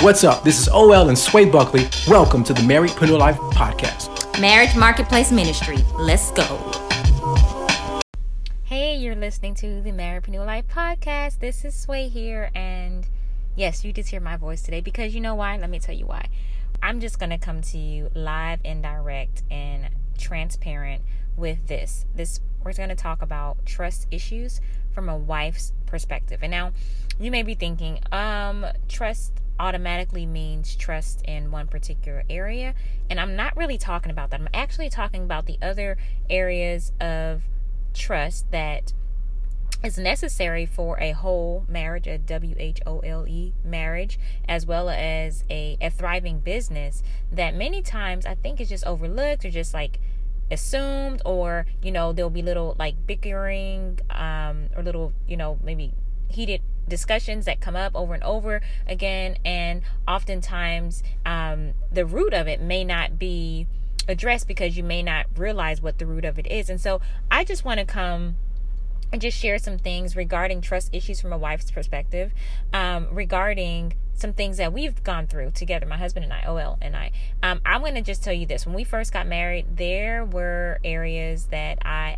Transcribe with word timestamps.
What's 0.00 0.24
up? 0.24 0.44
This 0.44 0.60
is 0.60 0.68
OL 0.68 1.08
and 1.08 1.18
Sway 1.18 1.46
Buckley. 1.46 1.88
Welcome 2.06 2.44
to 2.44 2.52
the 2.52 2.62
Married 2.62 2.90
Marriedpreneur 2.90 3.18
Life 3.18 3.38
Podcast. 3.38 4.38
Marriage 4.38 4.76
Marketplace 4.76 5.32
Ministry. 5.32 5.78
Let's 5.98 6.30
go. 6.32 6.44
Hey, 8.64 8.98
you're 8.98 9.14
listening 9.14 9.54
to 9.54 9.80
the 9.80 9.92
Married 9.92 10.24
Marriedpreneur 10.24 10.44
Life 10.44 10.68
Podcast. 10.68 11.38
This 11.38 11.64
is 11.64 11.74
Sway 11.74 12.08
here, 12.08 12.50
and 12.54 13.08
yes, 13.56 13.86
you 13.86 13.92
just 13.94 14.10
hear 14.10 14.20
my 14.20 14.36
voice 14.36 14.62
today 14.62 14.82
because 14.82 15.14
you 15.14 15.20
know 15.22 15.34
why? 15.34 15.56
Let 15.56 15.70
me 15.70 15.78
tell 15.78 15.94
you 15.94 16.04
why. 16.04 16.28
I'm 16.82 17.00
just 17.00 17.18
gonna 17.18 17.38
come 17.38 17.62
to 17.62 17.78
you 17.78 18.10
live 18.14 18.60
and 18.66 18.82
direct 18.82 19.44
and 19.50 19.88
transparent 20.18 21.02
with 21.36 21.68
this. 21.68 22.04
This 22.14 22.40
we're 22.62 22.72
going 22.72 22.88
to 22.88 22.96
talk 22.96 23.22
about 23.22 23.64
trust 23.64 24.08
issues 24.10 24.60
from 24.92 25.08
a 25.08 25.16
wife's 25.16 25.72
perspective. 25.86 26.40
And 26.42 26.50
now 26.50 26.72
you 27.20 27.30
may 27.30 27.44
be 27.44 27.54
thinking, 27.54 28.00
um, 28.10 28.66
trust 28.88 29.32
automatically 29.58 30.26
means 30.26 30.76
trust 30.76 31.22
in 31.22 31.50
one 31.50 31.66
particular 31.66 32.24
area. 32.28 32.74
And 33.08 33.20
I'm 33.20 33.36
not 33.36 33.56
really 33.56 33.78
talking 33.78 34.10
about 34.10 34.30
that. 34.30 34.40
I'm 34.40 34.48
actually 34.52 34.90
talking 34.90 35.22
about 35.22 35.46
the 35.46 35.58
other 35.62 35.96
areas 36.28 36.92
of 37.00 37.42
trust 37.94 38.50
that 38.50 38.92
is 39.82 39.98
necessary 39.98 40.66
for 40.66 40.98
a 41.00 41.12
whole 41.12 41.64
marriage, 41.68 42.06
a 42.06 42.18
W 42.18 42.54
H 42.58 42.80
O 42.86 43.00
L 43.00 43.26
E 43.28 43.52
marriage, 43.64 44.18
as 44.48 44.66
well 44.66 44.88
as 44.88 45.44
a, 45.50 45.76
a 45.80 45.90
thriving 45.90 46.40
business 46.40 47.02
that 47.30 47.54
many 47.54 47.82
times 47.82 48.26
I 48.26 48.34
think 48.34 48.60
is 48.60 48.68
just 48.68 48.86
overlooked 48.86 49.44
or 49.44 49.50
just 49.50 49.74
like 49.74 50.00
assumed 50.50 51.20
or 51.24 51.66
you 51.82 51.90
know 51.90 52.12
there'll 52.12 52.30
be 52.30 52.42
little 52.42 52.76
like 52.78 52.94
bickering 53.06 53.98
um 54.10 54.68
or 54.76 54.82
little 54.82 55.12
you 55.26 55.36
know 55.36 55.58
maybe 55.62 55.92
heated 56.28 56.60
discussions 56.88 57.46
that 57.46 57.60
come 57.60 57.74
up 57.74 57.94
over 57.94 58.14
and 58.14 58.22
over 58.22 58.60
again 58.86 59.36
and 59.44 59.82
oftentimes 60.06 61.02
um 61.24 61.72
the 61.90 62.06
root 62.06 62.32
of 62.32 62.46
it 62.46 62.60
may 62.60 62.84
not 62.84 63.18
be 63.18 63.66
addressed 64.08 64.46
because 64.46 64.76
you 64.76 64.84
may 64.84 65.02
not 65.02 65.26
realize 65.36 65.82
what 65.82 65.98
the 65.98 66.06
root 66.06 66.24
of 66.24 66.38
it 66.38 66.46
is 66.46 66.70
and 66.70 66.80
so 66.80 67.00
i 67.28 67.42
just 67.42 67.64
want 67.64 67.80
to 67.80 67.84
come 67.84 68.36
and 69.12 69.20
just 69.20 69.38
share 69.38 69.58
some 69.58 69.78
things 69.78 70.14
regarding 70.14 70.60
trust 70.60 70.90
issues 70.92 71.20
from 71.20 71.32
a 71.32 71.38
wife's 71.38 71.70
perspective 71.70 72.32
um, 72.72 73.08
regarding 73.12 73.94
some 74.16 74.32
things 74.32 74.56
that 74.56 74.72
we've 74.72 75.02
gone 75.04 75.26
through 75.26 75.50
together, 75.50 75.86
my 75.86 75.96
husband 75.96 76.24
and 76.24 76.32
I, 76.32 76.44
OL 76.44 76.78
and 76.80 76.96
I. 76.96 77.12
Um, 77.42 77.60
I'm 77.66 77.82
going 77.82 77.94
to 77.94 78.02
just 78.02 78.24
tell 78.24 78.32
you 78.32 78.46
this. 78.46 78.64
When 78.64 78.74
we 78.74 78.82
first 78.82 79.12
got 79.12 79.26
married, 79.26 79.76
there 79.76 80.24
were 80.24 80.78
areas 80.82 81.46
that 81.46 81.78
I 81.84 82.16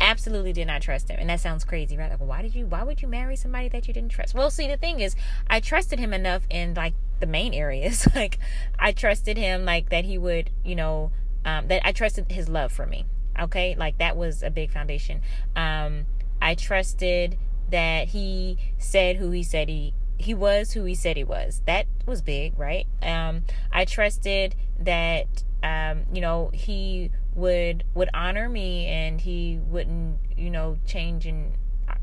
absolutely 0.00 0.52
did 0.52 0.66
not 0.66 0.82
trust 0.82 1.08
him. 1.08 1.18
And 1.18 1.30
that 1.30 1.40
sounds 1.40 1.64
crazy, 1.64 1.96
right? 1.96 2.10
Like, 2.10 2.20
why 2.20 2.42
did 2.42 2.54
you, 2.54 2.66
why 2.66 2.82
would 2.82 3.02
you 3.02 3.08
marry 3.08 3.36
somebody 3.36 3.68
that 3.68 3.86
you 3.88 3.94
didn't 3.94 4.10
trust? 4.10 4.34
Well, 4.34 4.50
see, 4.50 4.68
the 4.68 4.76
thing 4.76 5.00
is, 5.00 5.16
I 5.48 5.60
trusted 5.60 5.98
him 5.98 6.12
enough 6.12 6.42
in 6.50 6.74
like 6.74 6.94
the 7.20 7.26
main 7.26 7.54
areas. 7.54 8.06
like, 8.14 8.38
I 8.78 8.92
trusted 8.92 9.36
him, 9.36 9.64
like, 9.64 9.90
that 9.90 10.04
he 10.04 10.18
would, 10.18 10.50
you 10.64 10.74
know, 10.74 11.12
um, 11.44 11.68
that 11.68 11.86
I 11.86 11.92
trusted 11.92 12.30
his 12.30 12.48
love 12.48 12.72
for 12.72 12.86
me. 12.86 13.06
Okay. 13.38 13.74
Like, 13.76 13.98
that 13.98 14.16
was 14.16 14.42
a 14.42 14.50
big 14.50 14.70
foundation. 14.70 15.20
Um, 15.56 16.06
I 16.40 16.54
trusted 16.54 17.38
that 17.70 18.08
he 18.08 18.58
said 18.78 19.16
who 19.16 19.30
he 19.30 19.42
said 19.42 19.68
he 19.68 19.94
he 20.18 20.34
was 20.34 20.72
who 20.72 20.84
he 20.84 20.94
said 20.94 21.16
he 21.16 21.24
was. 21.24 21.62
That 21.66 21.86
was 22.06 22.22
big, 22.22 22.56
right? 22.58 22.86
Um, 23.02 23.42
I 23.72 23.84
trusted 23.84 24.54
that 24.78 25.42
um, 25.62 26.02
you 26.12 26.20
know 26.20 26.50
he 26.52 27.10
would 27.34 27.84
would 27.94 28.10
honor 28.12 28.48
me 28.48 28.86
and 28.86 29.20
he 29.20 29.58
wouldn't 29.68 30.18
you 30.36 30.50
know 30.50 30.76
change 30.86 31.26
and 31.26 31.52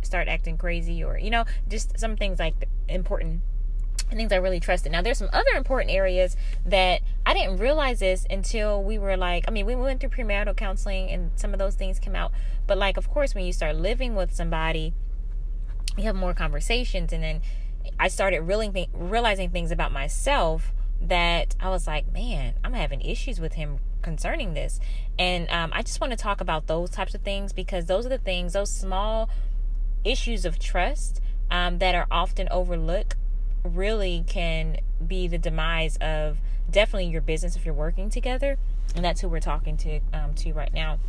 start 0.02 0.28
acting 0.28 0.58
crazy 0.58 1.04
or 1.04 1.18
you 1.18 1.30
know 1.30 1.46
just 1.68 2.00
some 2.00 2.16
things 2.16 2.40
like 2.40 2.68
important 2.88 3.42
things 4.18 4.32
I 4.32 4.38
really 4.38 4.60
trusted. 4.60 4.92
Now, 4.92 5.02
there's 5.02 5.20
some 5.20 5.30
other 5.32 5.52
important 5.56 5.92
areas 5.92 6.36
that 6.66 7.02
I 7.26 7.34
didn't 7.34 7.58
realize 7.58 8.00
this 8.00 8.26
until 8.30 8.84
we 8.84 8.98
were 8.98 9.16
like, 9.16 9.46
I 9.48 9.52
mean, 9.52 9.66
we 9.66 9.76
went 9.76 10.00
through 10.00 10.10
premarital 10.10 10.58
counseling 10.58 11.10
and 11.12 11.32
some 11.36 11.54
of 11.54 11.60
those 11.60 11.76
things 11.76 12.00
came 12.00 12.16
out. 12.16 12.32
But, 12.66 12.78
like, 12.78 12.98
of 12.98 13.10
course, 13.10 13.36
when 13.36 13.46
you 13.46 13.54
start 13.54 13.76
living 13.76 14.16
with 14.16 14.34
somebody, 14.34 14.94
you 15.96 16.06
have 16.06 16.16
more 16.16 16.34
conversations 16.34 17.14
and 17.14 17.24
then 17.24 17.42
I 18.00 18.08
started 18.08 18.42
really 18.42 18.90
realizing 18.94 19.50
things 19.50 19.72
about 19.72 19.92
myself 19.92 20.74
that 21.02 21.56
I 21.60 21.70
was 21.70 21.88
like, 21.88 22.12
man, 22.12 22.56
I'm 22.64 22.74
having 22.74 23.02
issues 23.02 23.40
with 23.40 23.54
him 23.54 23.80
concerning 24.02 24.54
this. 24.54 24.80
And 25.18 25.50
um, 25.50 25.72
I 25.74 25.82
just 25.82 26.00
want 26.00 26.12
to 26.12 26.18
talk 26.18 26.42
about 26.42 26.68
those 26.68 26.90
types 26.90 27.14
of 27.14 27.22
things 27.22 27.54
because 27.54 27.86
those 27.86 28.06
are 28.06 28.10
the 28.10 28.18
things, 28.18 28.54
those 28.54 28.72
small 28.72 29.30
issues 30.04 30.46
of 30.46 30.60
trust 30.60 31.22
um, 31.52 31.80
that 31.80 31.96
are 31.96 32.08
often 32.10 32.48
overlooked 32.50 33.16
really 33.64 34.24
can 34.28 34.78
be 35.06 35.28
the 35.28 35.38
demise 35.38 35.98
of 35.98 36.38
definitely 36.70 37.10
your 37.10 37.22
business 37.22 37.56
if 37.56 37.66
you're 37.66 37.74
working 37.74 38.10
together. 38.10 38.58
And 38.96 39.04
that's 39.04 39.22
who 39.22 39.30
we're 39.30 39.40
talking 39.40 39.78
to 39.78 40.00
um, 40.14 40.34
to 40.36 40.54
right 40.54 40.74
now. 40.74 41.00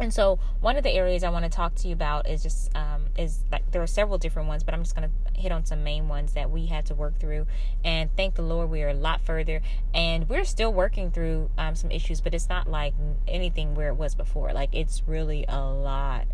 And 0.00 0.12
so, 0.12 0.38
one 0.60 0.76
of 0.76 0.82
the 0.82 0.90
areas 0.90 1.22
I 1.22 1.30
want 1.30 1.44
to 1.44 1.50
talk 1.50 1.74
to 1.76 1.88
you 1.88 1.94
about 1.94 2.28
is 2.28 2.42
just 2.42 2.74
um, 2.76 3.06
is 3.16 3.40
like 3.50 3.70
there 3.70 3.82
are 3.82 3.86
several 3.86 4.18
different 4.18 4.48
ones, 4.48 4.64
but 4.64 4.74
I'm 4.74 4.82
just 4.82 4.96
going 4.96 5.08
to 5.08 5.40
hit 5.40 5.52
on 5.52 5.64
some 5.64 5.84
main 5.84 6.08
ones 6.08 6.32
that 6.34 6.50
we 6.50 6.66
had 6.66 6.86
to 6.86 6.94
work 6.94 7.18
through. 7.18 7.46
And 7.84 8.10
thank 8.16 8.34
the 8.34 8.42
Lord, 8.42 8.70
we 8.70 8.82
are 8.82 8.88
a 8.88 8.94
lot 8.94 9.20
further, 9.20 9.60
and 9.94 10.28
we're 10.28 10.44
still 10.44 10.72
working 10.72 11.10
through 11.10 11.50
um, 11.58 11.74
some 11.74 11.90
issues, 11.90 12.20
but 12.20 12.34
it's 12.34 12.48
not 12.48 12.68
like 12.68 12.94
anything 13.28 13.74
where 13.74 13.88
it 13.88 13.96
was 13.96 14.14
before. 14.14 14.52
Like 14.52 14.70
it's 14.72 15.02
really 15.06 15.44
a 15.48 15.60
lot 15.60 16.26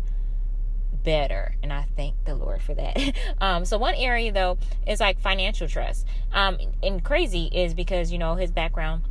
better 1.03 1.55
and 1.63 1.71
i 1.71 1.85
thank 1.95 2.13
the 2.25 2.35
lord 2.35 2.61
for 2.61 2.73
that 2.73 2.97
um 3.41 3.63
so 3.63 3.77
one 3.77 3.95
area 3.95 4.31
though 4.31 4.57
is 4.85 4.99
like 4.99 5.19
financial 5.19 5.67
trust 5.67 6.05
um 6.33 6.57
and 6.83 7.03
crazy 7.03 7.45
is 7.53 7.73
because 7.73 8.11
you 8.11 8.17
know 8.17 8.35
his 8.35 8.51
background 8.51 9.03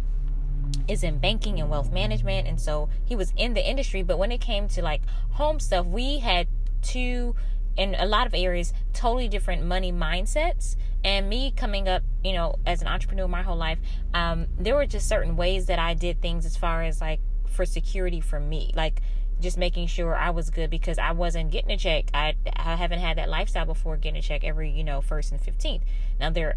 is 0.87 1.03
in 1.03 1.19
banking 1.19 1.61
and 1.61 1.69
wealth 1.69 1.93
management 1.93 2.47
and 2.47 2.61
so 2.61 2.89
he 3.05 3.15
was 3.15 3.33
in 3.37 3.55
the 3.55 3.69
industry 3.69 4.03
but 4.03 4.19
when 4.19 4.33
it 4.33 4.41
came 4.41 4.69
to 4.69 4.83
like 4.83 5.03
home 5.33 5.61
stuff 5.61 5.87
we 5.87 6.19
had 6.19 6.47
two 6.83 7.35
in 7.77 7.95
a 7.99 8.07
lot 8.07 8.27
of 8.27 8.35
areas 8.35 8.73
totally 8.93 9.29
different 9.29 9.65
money 9.65 9.93
mindsets 9.93 10.77
and 11.05 11.29
me 11.29 11.53
coming 11.57 11.89
up 11.89 12.03
you 12.25 12.33
know 12.33 12.57
as 12.67 12.83
an 12.83 12.89
entrepreneur 12.89 13.29
my 13.29 13.43
whole 13.43 13.57
life 13.57 13.79
um, 14.15 14.47
there 14.59 14.75
were 14.75 14.87
just 14.87 15.09
certain 15.09 15.37
ways 15.37 15.67
that 15.67 15.79
i 15.79 15.95
did 15.95 16.21
things 16.21 16.45
as 16.45 16.57
far 16.57 16.83
as 16.83 17.01
like 17.01 17.21
for 17.47 17.65
security 17.65 18.21
for 18.21 18.41
me 18.41 18.73
like 18.75 19.01
just 19.41 19.57
making 19.57 19.87
sure 19.87 20.17
I 20.17 20.31
was 20.31 20.51
good 20.51 20.71
because 20.71 20.99
I 20.99 21.13
wasn't 21.13 21.51
getting 21.51 21.71
a 21.71 21.77
check. 21.77 22.11
I 22.13 22.35
I 22.57 22.77
haven't 22.77 22.99
had 22.99 23.19
that 23.19 23.29
lifestyle 23.29 23.67
before 23.67 23.97
getting 23.97 24.19
a 24.19 24.23
check 24.23 24.45
every, 24.45 24.71
you 24.71 24.85
know, 24.85 25.01
first 25.01 25.33
and 25.33 25.41
15th. 25.41 25.83
Now 26.19 26.31
there 26.31 26.57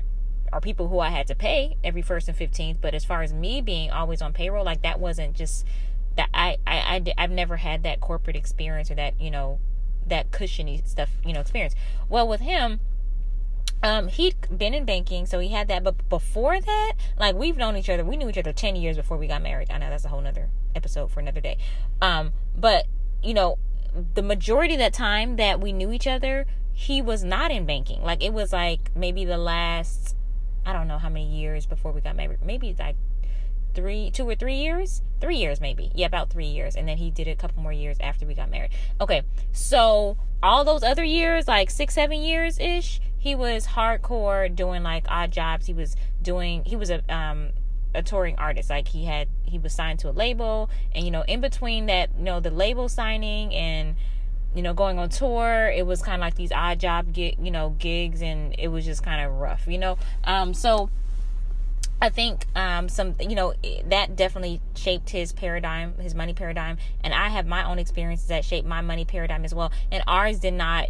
are 0.51 0.61
people 0.61 0.87
who 0.87 0.99
I 0.99 1.09
had 1.09 1.27
to 1.27 1.35
pay 1.35 1.77
every 1.83 2.01
first 2.01 2.27
and 2.27 2.37
15th. 2.37 2.77
But 2.81 2.93
as 2.93 3.05
far 3.05 3.21
as 3.21 3.33
me 3.33 3.61
being 3.61 3.91
always 3.91 4.21
on 4.21 4.33
payroll, 4.33 4.65
like 4.65 4.81
that 4.81 4.99
wasn't 4.99 5.35
just 5.35 5.65
that 6.17 6.29
I, 6.33 6.57
I, 6.67 6.77
I, 6.77 7.13
I've 7.17 7.31
never 7.31 7.57
had 7.57 7.83
that 7.83 8.01
corporate 8.01 8.35
experience 8.35 8.91
or 8.91 8.95
that, 8.95 9.19
you 9.19 9.31
know, 9.31 9.59
that 10.07 10.31
cushiony 10.31 10.81
stuff, 10.85 11.09
you 11.25 11.33
know, 11.33 11.39
experience. 11.39 11.75
Well, 12.09 12.27
with 12.27 12.41
him, 12.41 12.81
um, 13.83 14.09
he'd 14.09 14.35
been 14.55 14.73
in 14.73 14.85
banking, 14.85 15.25
so 15.25 15.39
he 15.39 15.49
had 15.49 15.67
that. 15.69 15.83
But 15.83 16.09
before 16.09 16.59
that, 16.59 16.93
like 17.17 17.35
we've 17.35 17.57
known 17.57 17.77
each 17.77 17.89
other, 17.89 18.03
we 18.03 18.17
knew 18.17 18.29
each 18.29 18.37
other 18.37 18.53
10 18.53 18.75
years 18.75 18.97
before 18.97 19.17
we 19.17 19.27
got 19.27 19.41
married. 19.41 19.71
I 19.71 19.77
know 19.77 19.89
that's 19.89 20.05
a 20.05 20.09
whole 20.09 20.21
nother 20.21 20.49
episode 20.75 21.11
for 21.11 21.19
another 21.19 21.41
day. 21.41 21.57
Um, 22.01 22.33
but, 22.55 22.85
you 23.23 23.33
know, 23.33 23.57
the 24.13 24.21
majority 24.21 24.75
of 24.75 24.79
that 24.79 24.93
time 24.93 25.35
that 25.37 25.59
we 25.59 25.73
knew 25.73 25.91
each 25.91 26.07
other, 26.07 26.45
he 26.73 27.01
was 27.01 27.23
not 27.23 27.51
in 27.51 27.65
banking. 27.65 28.01
Like 28.03 28.23
it 28.23 28.33
was 28.33 28.53
like 28.53 28.91
maybe 28.95 29.25
the 29.25 29.37
last 29.37 30.15
I 30.65 30.73
don't 30.73 30.87
know 30.87 30.97
how 30.97 31.09
many 31.09 31.25
years 31.25 31.65
before 31.65 31.91
we 31.91 32.01
got 32.01 32.15
married. 32.15 32.39
Maybe 32.43 32.75
like 32.77 32.95
three, 33.73 34.11
two 34.11 34.27
or 34.27 34.35
three 34.35 34.55
years. 34.55 35.01
Three 35.19 35.37
years, 35.37 35.61
maybe. 35.61 35.91
Yeah, 35.93 36.07
about 36.07 36.29
three 36.29 36.47
years. 36.47 36.75
And 36.75 36.87
then 36.87 36.97
he 36.97 37.09
did 37.09 37.27
a 37.27 37.35
couple 37.35 37.61
more 37.61 37.73
years 37.73 37.97
after 37.99 38.25
we 38.25 38.33
got 38.33 38.49
married. 38.49 38.71
Okay, 38.99 39.23
so 39.51 40.17
all 40.43 40.63
those 40.63 40.83
other 40.83 41.03
years, 41.03 41.47
like 41.47 41.69
six, 41.69 41.93
seven 41.93 42.21
years 42.21 42.59
ish, 42.59 42.99
he 43.17 43.35
was 43.35 43.67
hardcore 43.67 44.53
doing 44.53 44.83
like 44.83 45.05
odd 45.07 45.31
jobs. 45.31 45.67
He 45.67 45.73
was 45.73 45.95
doing. 46.21 46.63
He 46.65 46.75
was 46.75 46.89
a 46.89 47.01
um 47.13 47.49
a 47.93 48.01
touring 48.01 48.35
artist. 48.37 48.69
Like 48.69 48.87
he 48.87 49.05
had, 49.05 49.27
he 49.43 49.59
was 49.59 49.73
signed 49.73 49.99
to 49.99 50.09
a 50.09 50.11
label, 50.11 50.69
and 50.93 51.05
you 51.05 51.11
know, 51.11 51.23
in 51.23 51.41
between 51.41 51.87
that, 51.87 52.09
you 52.17 52.23
know, 52.23 52.39
the 52.39 52.51
label 52.51 52.89
signing 52.89 53.53
and 53.53 53.95
you 54.55 54.61
know, 54.61 54.73
going 54.73 54.99
on 54.99 55.09
tour, 55.09 55.71
it 55.73 55.85
was 55.85 56.01
kind 56.01 56.15
of 56.15 56.21
like 56.21 56.35
these 56.35 56.51
odd 56.51 56.79
job 56.79 57.13
gig, 57.13 57.37
you 57.41 57.51
know, 57.51 57.75
gigs, 57.79 58.21
and 58.21 58.55
it 58.57 58.67
was 58.67 58.85
just 58.85 59.03
kind 59.03 59.25
of 59.25 59.33
rough, 59.33 59.67
you 59.67 59.77
know. 59.77 59.97
Um, 60.23 60.53
so 60.53 60.89
I 62.01 62.09
think 62.09 62.45
um, 62.55 62.89
some, 62.89 63.15
you 63.19 63.35
know, 63.35 63.53
that 63.85 64.15
definitely 64.15 64.59
shaped 64.75 65.11
his 65.11 65.31
paradigm, 65.31 65.93
his 65.99 66.15
money 66.15 66.33
paradigm. 66.33 66.77
And 67.03 67.13
I 67.13 67.29
have 67.29 67.45
my 67.45 67.63
own 67.63 67.77
experiences 67.77 68.27
that 68.27 68.43
shaped 68.43 68.67
my 68.67 68.81
money 68.81 69.05
paradigm 69.05 69.45
as 69.45 69.53
well. 69.53 69.71
And 69.91 70.03
ours 70.07 70.39
did 70.39 70.55
not 70.55 70.89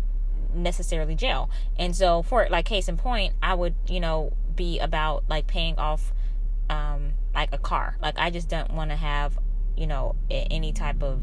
necessarily 0.56 1.16
gel. 1.16 1.50
And 1.78 1.96
so, 1.96 2.24
for 2.24 2.48
like 2.50 2.66
case 2.66 2.88
in 2.88 2.98
point, 2.98 3.34
I 3.44 3.54
would, 3.54 3.76
you 3.88 4.00
know, 4.00 4.32
be 4.56 4.80
about 4.80 5.26
like 5.30 5.48
paying 5.48 5.78
off 5.78 6.14
um, 6.70 7.12
like 7.36 7.54
a 7.54 7.58
car. 7.58 7.98
Like 8.02 8.18
I 8.18 8.30
just 8.30 8.50
don't 8.50 8.74
want 8.74 8.90
to 8.92 8.96
have, 8.96 9.38
you 9.76 9.88
know, 9.88 10.16
any 10.30 10.72
type 10.72 11.04
of 11.04 11.22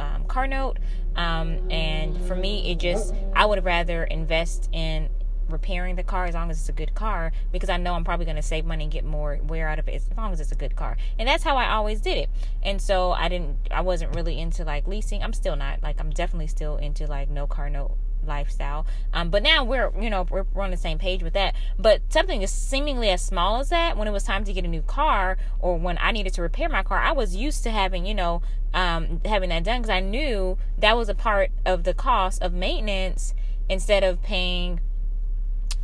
um, 0.00 0.24
car 0.24 0.46
note. 0.46 0.78
Um, 1.16 1.70
and 1.70 2.20
for 2.26 2.34
me, 2.34 2.70
it 2.70 2.78
just 2.78 3.14
I 3.34 3.44
would 3.46 3.64
rather 3.64 4.04
invest 4.04 4.68
in 4.72 5.08
repairing 5.48 5.96
the 5.96 6.02
car 6.02 6.26
as 6.26 6.34
long 6.34 6.50
as 6.50 6.60
it's 6.60 6.68
a 6.68 6.72
good 6.72 6.94
car 6.94 7.32
because 7.52 7.70
I 7.70 7.78
know 7.78 7.94
I'm 7.94 8.04
probably 8.04 8.26
going 8.26 8.36
to 8.36 8.42
save 8.42 8.66
money 8.66 8.84
and 8.84 8.92
get 8.92 9.04
more 9.04 9.38
wear 9.42 9.68
out 9.68 9.78
of 9.78 9.88
it 9.88 9.94
as 9.94 10.06
long 10.16 10.32
as 10.32 10.40
it's 10.40 10.52
a 10.52 10.56
good 10.56 10.76
car. 10.76 10.96
And 11.18 11.26
that's 11.26 11.42
how 11.42 11.56
I 11.56 11.70
always 11.70 12.00
did 12.00 12.18
it. 12.18 12.28
And 12.62 12.80
so 12.80 13.12
I 13.12 13.28
didn't 13.28 13.56
I 13.70 13.80
wasn't 13.80 14.14
really 14.14 14.38
into 14.38 14.64
like 14.64 14.86
leasing. 14.86 15.22
I'm 15.22 15.32
still 15.32 15.56
not. 15.56 15.82
Like 15.82 16.00
I'm 16.00 16.10
definitely 16.10 16.48
still 16.48 16.76
into 16.76 17.06
like 17.06 17.30
no 17.30 17.46
car 17.46 17.70
note 17.70 17.96
lifestyle. 18.28 18.86
Um, 19.12 19.30
but 19.30 19.42
now 19.42 19.64
we're, 19.64 19.90
you 20.00 20.10
know, 20.10 20.26
we're, 20.30 20.46
we're 20.54 20.62
on 20.62 20.70
the 20.70 20.76
same 20.76 20.98
page 20.98 21.22
with 21.22 21.32
that. 21.32 21.54
But 21.78 22.02
something 22.10 22.42
as 22.44 22.52
seemingly 22.52 23.10
as 23.10 23.22
small 23.22 23.58
as 23.58 23.70
that, 23.70 23.96
when 23.96 24.06
it 24.06 24.12
was 24.12 24.22
time 24.22 24.44
to 24.44 24.52
get 24.52 24.64
a 24.64 24.68
new 24.68 24.82
car 24.82 25.36
or 25.58 25.76
when 25.76 25.98
I 25.98 26.12
needed 26.12 26.34
to 26.34 26.42
repair 26.42 26.68
my 26.68 26.82
car, 26.82 26.98
I 26.98 27.12
was 27.12 27.34
used 27.34 27.64
to 27.64 27.70
having, 27.70 28.06
you 28.06 28.14
know, 28.14 28.42
um, 28.74 29.20
having 29.24 29.48
that 29.48 29.64
done 29.64 29.80
because 29.80 29.90
I 29.90 30.00
knew 30.00 30.58
that 30.78 30.96
was 30.96 31.08
a 31.08 31.14
part 31.14 31.50
of 31.64 31.84
the 31.84 31.94
cost 31.94 32.42
of 32.42 32.52
maintenance 32.52 33.34
instead 33.68 34.04
of 34.04 34.22
paying 34.22 34.80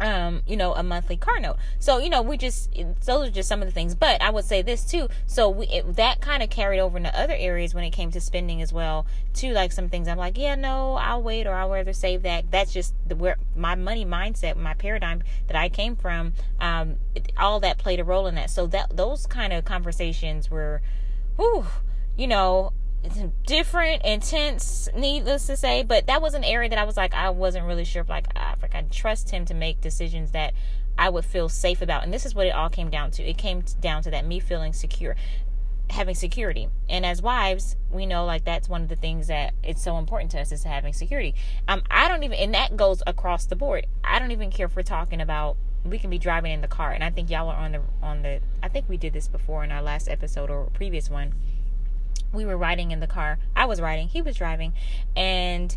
um 0.00 0.43
you 0.46 0.56
know 0.56 0.75
a 0.75 0.82
monthly 0.82 1.17
car 1.17 1.38
note. 1.41 1.56
So 1.79 1.99
you 1.99 2.11
know 2.11 2.23
we 2.23 2.37
just 2.37 2.70
those 3.05 3.29
are 3.29 3.31
just 3.31 3.49
some 3.49 3.62
of 3.62 3.69
the 3.69 3.73
things. 3.73 3.94
But 3.94 4.20
i 4.23 4.31
would 4.31 4.44
say 4.44 4.62
this 4.62 4.85
too. 4.85 5.08
So 5.26 5.49
we 5.49 5.67
it, 5.67 5.96
that 5.96 6.20
kind 6.20 6.43
of 6.43 6.50
carried 6.50 6.81
over 6.81 6.96
into 6.96 7.17
other 7.19 7.35
areas 7.37 7.75
when 7.75 7.85
it 7.85 7.91
came 7.91 8.11
to 8.12 8.20
spending 8.20 8.61
as 8.61 8.73
well 8.73 9.06
too 9.32 9.52
like 9.52 9.73
some 9.73 9.88
things. 9.88 10.08
I'm 10.08 10.19
like 10.19 10.37
yeah 10.38 10.55
no 10.55 10.94
i'll 10.94 11.23
wait 11.23 11.46
or 11.46 11.55
i'll 11.55 11.70
rather 11.70 11.93
save 11.93 12.23
that. 12.23 12.50
That's 12.50 12.73
just 12.73 12.94
the 13.06 13.17
where 13.17 13.37
my 13.55 13.75
money 13.75 14.05
mindset 14.05 14.56
my 14.56 14.75
paradigm 14.75 15.23
that 15.46 15.56
i 15.56 15.69
came 15.69 15.97
from 15.97 16.32
um 16.61 16.97
it, 17.14 17.32
all 17.38 17.61
that 17.61 17.79
played 17.79 18.00
a 18.00 18.05
role 18.05 18.26
in 18.26 18.35
that. 18.35 18.50
So 18.50 18.67
that 18.69 18.97
those 18.97 19.26
kind 19.26 19.52
of 19.52 19.64
conversations 19.64 20.50
were 20.50 20.82
whew, 21.37 21.67
you 22.17 22.26
know 22.26 22.73
different, 23.46 24.04
intense, 24.04 24.88
needless 24.94 25.46
to 25.46 25.56
say. 25.56 25.82
But 25.82 26.06
that 26.06 26.22
was 26.22 26.34
an 26.34 26.44
area 26.44 26.68
that 26.68 26.78
I 26.78 26.84
was 26.84 26.96
like, 26.96 27.14
I 27.14 27.30
wasn't 27.30 27.66
really 27.66 27.84
sure 27.84 28.02
if 28.02 28.08
like 28.08 28.26
I, 28.36 28.54
I 28.72 28.82
trust 28.90 29.30
him 29.30 29.44
to 29.46 29.54
make 29.54 29.80
decisions 29.80 30.32
that 30.32 30.54
I 30.96 31.08
would 31.10 31.24
feel 31.24 31.48
safe 31.48 31.82
about. 31.82 32.04
And 32.04 32.12
this 32.12 32.24
is 32.24 32.34
what 32.34 32.46
it 32.46 32.54
all 32.54 32.68
came 32.68 32.90
down 32.90 33.10
to. 33.12 33.22
It 33.22 33.38
came 33.38 33.62
down 33.80 34.02
to 34.04 34.10
that 34.10 34.26
me 34.26 34.40
feeling 34.40 34.72
secure, 34.72 35.16
having 35.90 36.14
security. 36.14 36.68
And 36.88 37.04
as 37.04 37.20
wives, 37.20 37.76
we 37.90 38.06
know 38.06 38.24
like 38.24 38.44
that's 38.44 38.68
one 38.68 38.82
of 38.82 38.88
the 38.88 38.96
things 38.96 39.26
that 39.26 39.54
it's 39.62 39.82
so 39.82 39.98
important 39.98 40.30
to 40.32 40.40
us 40.40 40.52
is 40.52 40.64
having 40.64 40.92
security. 40.92 41.34
Um, 41.68 41.82
I 41.90 42.08
don't 42.08 42.22
even, 42.22 42.38
and 42.38 42.54
that 42.54 42.76
goes 42.76 43.02
across 43.06 43.46
the 43.46 43.56
board. 43.56 43.86
I 44.02 44.18
don't 44.18 44.30
even 44.30 44.50
care 44.50 44.66
if 44.66 44.76
we're 44.76 44.82
talking 44.82 45.20
about 45.20 45.56
we 45.84 45.98
can 45.98 46.08
be 46.08 46.18
driving 46.18 46.50
in 46.50 46.62
the 46.62 46.68
car 46.68 46.92
and 46.92 47.04
i 47.04 47.10
think 47.10 47.28
y'all 47.28 47.48
are 47.50 47.56
on 47.56 47.72
the 47.72 47.80
on 48.02 48.22
the 48.22 48.40
i 48.62 48.68
think 48.68 48.88
we 48.88 48.96
did 48.96 49.12
this 49.12 49.28
before 49.28 49.62
in 49.62 49.70
our 49.70 49.82
last 49.82 50.08
episode 50.08 50.48
or 50.48 50.64
previous 50.72 51.10
one 51.10 51.34
we 52.32 52.44
were 52.44 52.56
riding 52.56 52.91
in 52.91 53.00
the 53.00 53.06
car. 53.06 53.38
I 53.55 53.67
was 53.67 53.81
riding, 53.81 54.09
he 54.09 54.23
was 54.23 54.37
driving, 54.37 54.73
and 55.17 55.76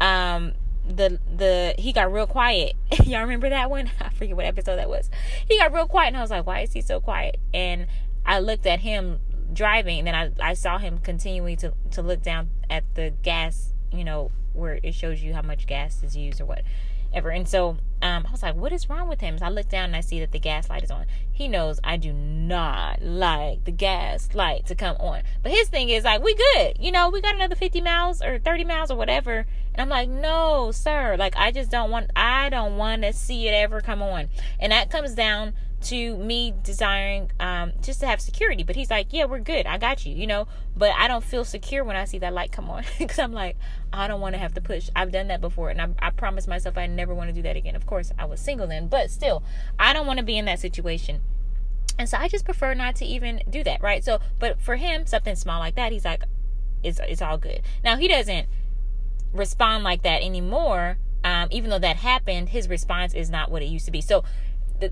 um 0.00 0.52
the 0.86 1.18
the 1.34 1.74
he 1.78 1.92
got 1.92 2.12
real 2.12 2.26
quiet. 2.26 2.74
Y'all 3.04 3.22
remember 3.22 3.48
that 3.48 3.70
one? 3.70 3.90
I 4.00 4.10
forget 4.10 4.36
what 4.36 4.44
episode 4.46 4.76
that 4.76 4.88
was. 4.88 5.10
He 5.46 5.58
got 5.58 5.72
real 5.72 5.86
quiet 5.86 6.08
and 6.08 6.16
I 6.16 6.20
was 6.20 6.30
like, 6.30 6.46
"Why 6.46 6.60
is 6.60 6.72
he 6.72 6.80
so 6.80 7.00
quiet?" 7.00 7.38
And 7.52 7.86
I 8.26 8.40
looked 8.40 8.66
at 8.66 8.80
him 8.80 9.20
driving 9.52 9.98
and 10.00 10.08
then 10.08 10.14
I 10.14 10.50
I 10.50 10.54
saw 10.54 10.78
him 10.78 10.98
continuing 10.98 11.56
to 11.58 11.72
to 11.92 12.02
look 12.02 12.22
down 12.22 12.50
at 12.68 12.84
the 12.94 13.12
gas, 13.22 13.72
you 13.92 14.04
know, 14.04 14.30
where 14.52 14.78
it 14.82 14.94
shows 14.94 15.22
you 15.22 15.34
how 15.34 15.42
much 15.42 15.66
gas 15.66 16.02
is 16.02 16.16
used 16.16 16.40
or 16.40 16.46
what 16.46 16.62
ever. 17.14 17.30
And 17.30 17.48
so 17.48 17.78
um, 18.02 18.26
I 18.28 18.30
was 18.30 18.42
like, 18.42 18.54
what 18.54 18.72
is 18.72 18.90
wrong 18.90 19.08
with 19.08 19.20
him? 19.20 19.38
So 19.38 19.46
I 19.46 19.48
look 19.48 19.68
down 19.68 19.86
and 19.86 19.96
I 19.96 20.00
see 20.00 20.20
that 20.20 20.32
the 20.32 20.38
gas 20.38 20.68
light 20.68 20.82
is 20.82 20.90
on. 20.90 21.06
He 21.32 21.48
knows 21.48 21.80
I 21.82 21.96
do 21.96 22.12
not 22.12 23.00
like 23.00 23.64
the 23.64 23.72
gas 23.72 24.34
light 24.34 24.66
to 24.66 24.74
come 24.74 24.96
on. 24.96 25.22
But 25.42 25.52
his 25.52 25.68
thing 25.68 25.88
is 25.88 26.04
like, 26.04 26.22
we 26.22 26.34
good. 26.34 26.76
You 26.78 26.92
know, 26.92 27.08
we 27.08 27.22
got 27.22 27.34
another 27.34 27.54
50 27.54 27.80
miles 27.80 28.20
or 28.20 28.38
30 28.38 28.64
miles 28.64 28.90
or 28.90 28.96
whatever. 28.96 29.46
And 29.74 29.80
I'm 29.80 29.88
like, 29.88 30.08
no, 30.08 30.70
sir. 30.70 31.16
Like, 31.18 31.34
I 31.36 31.50
just 31.50 31.70
don't 31.70 31.90
want, 31.90 32.10
I 32.14 32.50
don't 32.50 32.76
want 32.76 33.02
to 33.02 33.12
see 33.12 33.48
it 33.48 33.52
ever 33.52 33.80
come 33.80 34.02
on. 34.02 34.28
And 34.60 34.70
that 34.70 34.90
comes 34.90 35.14
down 35.14 35.54
to 35.84 36.16
me 36.16 36.54
desiring 36.62 37.30
um, 37.40 37.72
just 37.82 38.00
to 38.00 38.06
have 38.06 38.20
security. 38.20 38.62
But 38.62 38.76
he's 38.76 38.90
like, 38.90 39.08
yeah, 39.12 39.24
we're 39.24 39.40
good. 39.40 39.66
I 39.66 39.78
got 39.78 40.04
you, 40.04 40.14
you 40.14 40.26
know. 40.26 40.48
But 40.76 40.92
I 40.96 41.08
don't 41.08 41.24
feel 41.24 41.44
secure 41.44 41.84
when 41.84 41.96
I 41.96 42.04
see 42.04 42.18
that 42.18 42.32
light 42.32 42.52
come 42.52 42.68
on 42.68 42.84
because 42.98 43.18
I'm 43.18 43.32
like, 43.32 43.56
I 43.92 44.08
don't 44.08 44.20
want 44.20 44.34
to 44.34 44.38
have 44.38 44.54
to 44.54 44.60
push. 44.60 44.90
I've 44.96 45.12
done 45.12 45.28
that 45.28 45.40
before, 45.40 45.70
and 45.70 45.80
I, 45.80 45.88
I 45.98 46.10
promised 46.10 46.48
myself 46.48 46.76
I 46.76 46.86
never 46.86 47.14
want 47.14 47.28
to 47.28 47.34
do 47.34 47.42
that 47.42 47.56
again. 47.56 47.76
Of 47.76 47.86
course, 47.86 48.12
I 48.18 48.24
was 48.24 48.40
single 48.40 48.66
then, 48.66 48.88
but 48.88 49.10
still, 49.10 49.42
I 49.78 49.92
don't 49.92 50.06
want 50.06 50.18
to 50.18 50.24
be 50.24 50.36
in 50.36 50.44
that 50.46 50.60
situation. 50.60 51.20
And 51.98 52.08
so 52.08 52.18
I 52.18 52.28
just 52.28 52.44
prefer 52.44 52.74
not 52.74 52.96
to 52.96 53.04
even 53.04 53.42
do 53.48 53.62
that, 53.62 53.80
right? 53.80 54.04
So, 54.04 54.18
but 54.38 54.60
for 54.60 54.76
him, 54.76 55.06
something 55.06 55.36
small 55.36 55.60
like 55.60 55.76
that, 55.76 55.92
he's 55.92 56.04
like, 56.04 56.24
it's 56.82 57.00
it's 57.00 57.22
all 57.22 57.38
good. 57.38 57.62
Now 57.82 57.96
he 57.96 58.08
doesn't 58.08 58.46
respond 59.32 59.84
like 59.84 60.02
that 60.02 60.22
anymore. 60.22 60.98
Um, 61.22 61.48
even 61.50 61.70
though 61.70 61.78
that 61.78 61.96
happened, 61.96 62.50
his 62.50 62.68
response 62.68 63.14
is 63.14 63.30
not 63.30 63.50
what 63.50 63.62
it 63.62 63.66
used 63.66 63.86
to 63.86 63.90
be. 63.90 64.02
So 64.02 64.24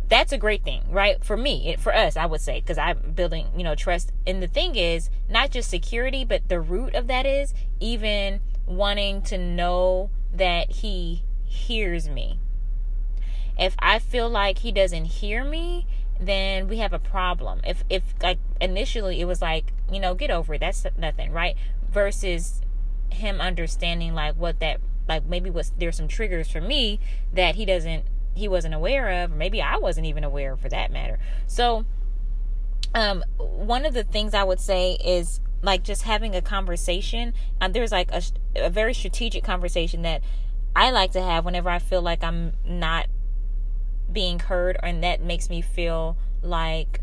that's 0.09 0.33
a 0.33 0.39
great 0.39 0.65
thing, 0.65 0.85
right? 0.91 1.23
For 1.25 1.37
me, 1.37 1.77
for 1.79 1.95
us, 1.95 2.17
I 2.17 2.27
would 2.27 2.41
say, 2.41 2.61
because 2.61 2.79
I'm 2.79 3.13
building, 3.15 3.49
you 3.57 3.65
know, 3.65 3.75
trust. 3.75 4.13
And 4.27 4.43
the 4.43 4.47
thing 4.47 4.77
is, 4.77 5.11
not 5.29 5.51
just 5.51 5.69
security, 5.69 6.25
but 6.25 6.49
the 6.49 6.61
root 6.61 6.95
of 6.95 7.09
that 7.09 7.27
is 7.27 7.53
even 7.81 8.41
wanting 8.67 9.23
to 9.23 9.39
know 9.39 10.11
that 10.33 10.71
he 10.71 11.25
hears 11.45 12.09
me. 12.09 12.39
If 13.59 13.75
I 13.79 13.99
feel 13.99 14.31
like 14.31 14.59
he 14.59 14.73
doesn't 14.73 15.07
hear 15.07 15.45
me, 15.45 15.87
then 16.19 16.69
we 16.69 16.79
have 16.79 16.93
a 16.93 16.99
problem. 16.99 17.61
If 17.65 17.85
if 17.91 18.15
like 18.23 18.39
initially 18.61 19.21
it 19.21 19.27
was 19.27 19.43
like, 19.43 19.73
you 19.91 20.01
know, 20.01 20.15
get 20.15 20.31
over 20.31 20.55
it. 20.55 20.61
That's 20.61 20.87
nothing, 20.97 21.33
right? 21.33 21.57
Versus 21.91 22.63
him 23.11 23.41
understanding 23.41 24.15
like 24.15 24.35
what 24.37 24.59
that 24.61 24.81
like 25.09 25.27
maybe 25.27 25.51
was 25.51 25.73
there's 25.77 25.97
some 25.97 26.09
triggers 26.09 26.51
for 26.51 26.61
me 26.61 26.99
that 27.33 27.57
he 27.57 27.67
doesn't 27.67 28.05
he 28.35 28.49
wasn't 28.49 28.75
aware 28.75 29.25
of, 29.25 29.33
or 29.33 29.37
maybe 29.37 29.61
I 29.61 29.77
wasn't 29.77 30.07
even 30.07 30.25
aware 30.25 30.57
for 30.57 30.69
that 30.69 30.91
matter. 30.91 31.19
So, 31.47 31.85
um, 32.95 33.25
one 33.39 33.85
of 33.87 33.95
the 33.95 34.05
things 34.05 34.35
I 34.35 34.45
would 34.45 34.61
say 34.61 34.99
is 35.05 35.41
like 35.63 35.83
just 35.85 36.03
having 36.03 36.35
a 36.35 36.43
conversation. 36.43 37.35
Um, 37.61 37.73
there's 37.73 37.93
like 37.93 38.11
a, 38.11 38.23
a 38.57 38.71
very 38.71 38.95
strategic 38.95 39.45
conversation 39.45 40.03
that 40.03 40.23
I 40.75 40.91
like 40.91 41.13
to 41.13 41.23
have 41.23 41.45
whenever 41.45 41.71
I 41.71 41.79
feel 41.79 42.03
like 42.03 42.23
I'm 42.25 42.55
not 42.65 43.07
being 44.11 44.39
heard, 44.39 44.77
and 44.83 45.03
that 45.03 45.23
makes 45.23 45.49
me 45.49 45.61
feel 45.61 46.17
like 46.43 47.01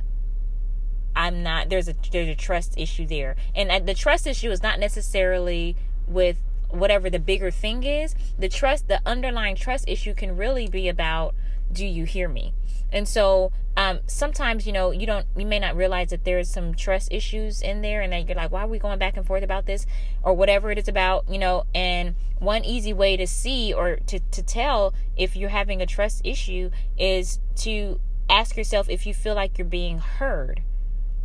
I'm 1.15 1.43
not. 1.43 1.69
There's 1.69 1.87
a 1.87 1.95
there's 2.11 2.29
a 2.29 2.35
trust 2.35 2.77
issue 2.77 3.07
there, 3.07 3.35
and 3.55 3.71
uh, 3.71 3.79
the 3.79 3.93
trust 3.93 4.27
issue 4.27 4.51
is 4.51 4.61
not 4.61 4.79
necessarily 4.79 5.75
with 6.07 6.37
whatever 6.69 7.09
the 7.09 7.19
bigger 7.19 7.51
thing 7.51 7.83
is, 7.83 8.15
the 8.37 8.49
trust, 8.49 8.87
the 8.87 9.01
underlying 9.05 9.55
trust 9.55 9.85
issue 9.87 10.13
can 10.13 10.37
really 10.37 10.67
be 10.67 10.87
about 10.87 11.35
do 11.71 11.85
you 11.85 12.05
hear 12.05 12.27
me? 12.27 12.53
And 12.91 13.07
so 13.07 13.51
um, 13.77 13.99
sometimes, 14.07 14.65
you 14.65 14.73
know, 14.73 14.91
you 14.91 15.05
don't, 15.05 15.25
you 15.37 15.45
may 15.45 15.59
not 15.59 15.75
realize 15.75 16.09
that 16.09 16.25
there's 16.25 16.49
some 16.49 16.73
trust 16.73 17.11
issues 17.11 17.61
in 17.61 17.81
there 17.81 18.01
and 18.01 18.11
that 18.11 18.27
you're 18.27 18.35
like, 18.35 18.51
why 18.51 18.63
are 18.63 18.67
we 18.67 18.79
going 18.79 18.99
back 18.99 19.15
and 19.15 19.25
forth 19.25 19.43
about 19.43 19.65
this 19.67 19.85
or 20.23 20.33
whatever 20.33 20.71
it 20.71 20.77
is 20.77 20.87
about, 20.87 21.29
you 21.29 21.37
know? 21.37 21.65
And 21.75 22.15
one 22.39 22.65
easy 22.65 22.93
way 22.93 23.15
to 23.17 23.27
see 23.27 23.73
or 23.73 23.97
to, 24.07 24.19
to 24.19 24.43
tell 24.43 24.93
if 25.15 25.35
you're 25.35 25.49
having 25.49 25.81
a 25.81 25.85
trust 25.85 26.21
issue 26.23 26.71
is 26.97 27.39
to 27.57 27.99
ask 28.29 28.57
yourself 28.57 28.89
if 28.89 29.05
you 29.05 29.13
feel 29.13 29.35
like 29.35 29.57
you're 29.57 29.65
being 29.65 29.99
heard. 29.99 30.63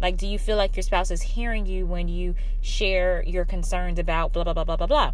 Like, 0.00 0.16
do 0.16 0.26
you 0.26 0.38
feel 0.38 0.56
like 0.56 0.76
your 0.76 0.82
spouse 0.82 1.10
is 1.10 1.22
hearing 1.22 1.66
you 1.66 1.86
when 1.86 2.08
you 2.08 2.34
share 2.60 3.22
your 3.26 3.44
concerns 3.44 3.98
about 3.98 4.32
blah, 4.32 4.44
blah, 4.44 4.52
blah, 4.52 4.64
blah, 4.64 4.76
blah, 4.76 4.86
blah? 4.86 5.12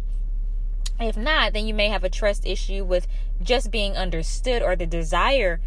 If 0.99 1.17
not, 1.17 1.53
then 1.53 1.65
you 1.65 1.73
may 1.73 1.89
have 1.89 2.03
a 2.03 2.09
trust 2.09 2.45
issue 2.45 2.83
with 2.83 3.07
just 3.41 3.71
being 3.71 3.95
understood 3.95 4.61
or 4.61 4.75
the 4.75 4.85
desire 4.85 5.59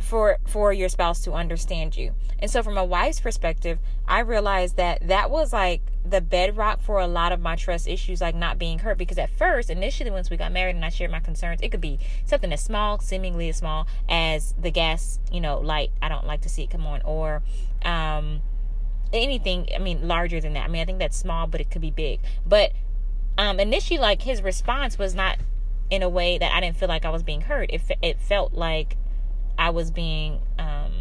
for 0.00 0.38
for 0.46 0.72
your 0.72 0.88
spouse 0.88 1.22
to 1.24 1.32
understand 1.32 1.96
you. 1.96 2.14
And 2.38 2.50
so 2.50 2.62
from 2.62 2.76
a 2.76 2.84
wife's 2.84 3.20
perspective, 3.20 3.78
I 4.06 4.20
realized 4.20 4.76
that 4.76 5.06
that 5.08 5.30
was 5.30 5.52
like 5.52 5.82
the 6.04 6.20
bedrock 6.20 6.82
for 6.82 6.98
a 6.98 7.06
lot 7.06 7.32
of 7.32 7.40
my 7.40 7.56
trust 7.56 7.86
issues 7.86 8.20
like 8.20 8.34
not 8.34 8.58
being 8.58 8.80
heard 8.80 8.98
because 8.98 9.18
at 9.18 9.30
first 9.30 9.70
initially 9.70 10.10
once 10.10 10.30
we 10.30 10.36
got 10.36 10.52
married 10.52 10.74
and 10.74 10.84
I 10.84 10.88
shared 10.88 11.10
my 11.10 11.20
concerns, 11.20 11.60
it 11.62 11.70
could 11.70 11.80
be 11.80 11.98
something 12.24 12.52
as 12.52 12.60
small, 12.60 12.98
seemingly 12.98 13.48
as 13.48 13.56
small 13.56 13.86
as 14.08 14.54
the 14.60 14.70
gas, 14.70 15.20
you 15.30 15.40
know, 15.40 15.58
light. 15.58 15.90
I 16.00 16.08
don't 16.08 16.26
like 16.26 16.40
to 16.42 16.48
see 16.48 16.64
it 16.64 16.70
come 16.70 16.86
on 16.86 17.02
or 17.02 17.42
um 17.84 18.42
anything, 19.12 19.68
I 19.74 19.78
mean 19.78 20.08
larger 20.08 20.40
than 20.40 20.54
that. 20.54 20.64
I 20.64 20.68
mean, 20.68 20.82
I 20.82 20.84
think 20.84 20.98
that's 20.98 21.16
small, 21.16 21.46
but 21.46 21.60
it 21.60 21.70
could 21.70 21.82
be 21.82 21.90
big. 21.90 22.20
But 22.46 22.72
um, 23.38 23.60
initially, 23.60 23.98
like 23.98 24.22
his 24.22 24.42
response 24.42 24.98
was 24.98 25.14
not 25.14 25.38
in 25.90 26.02
a 26.02 26.08
way 26.08 26.38
that 26.38 26.54
I 26.54 26.60
didn't 26.60 26.76
feel 26.76 26.88
like 26.88 27.04
I 27.04 27.10
was 27.10 27.22
being 27.22 27.42
heard. 27.42 27.70
It 27.70 27.82
it 28.02 28.20
felt 28.20 28.54
like 28.54 28.96
I 29.58 29.70
was 29.70 29.90
being 29.90 30.40
um, 30.58 30.92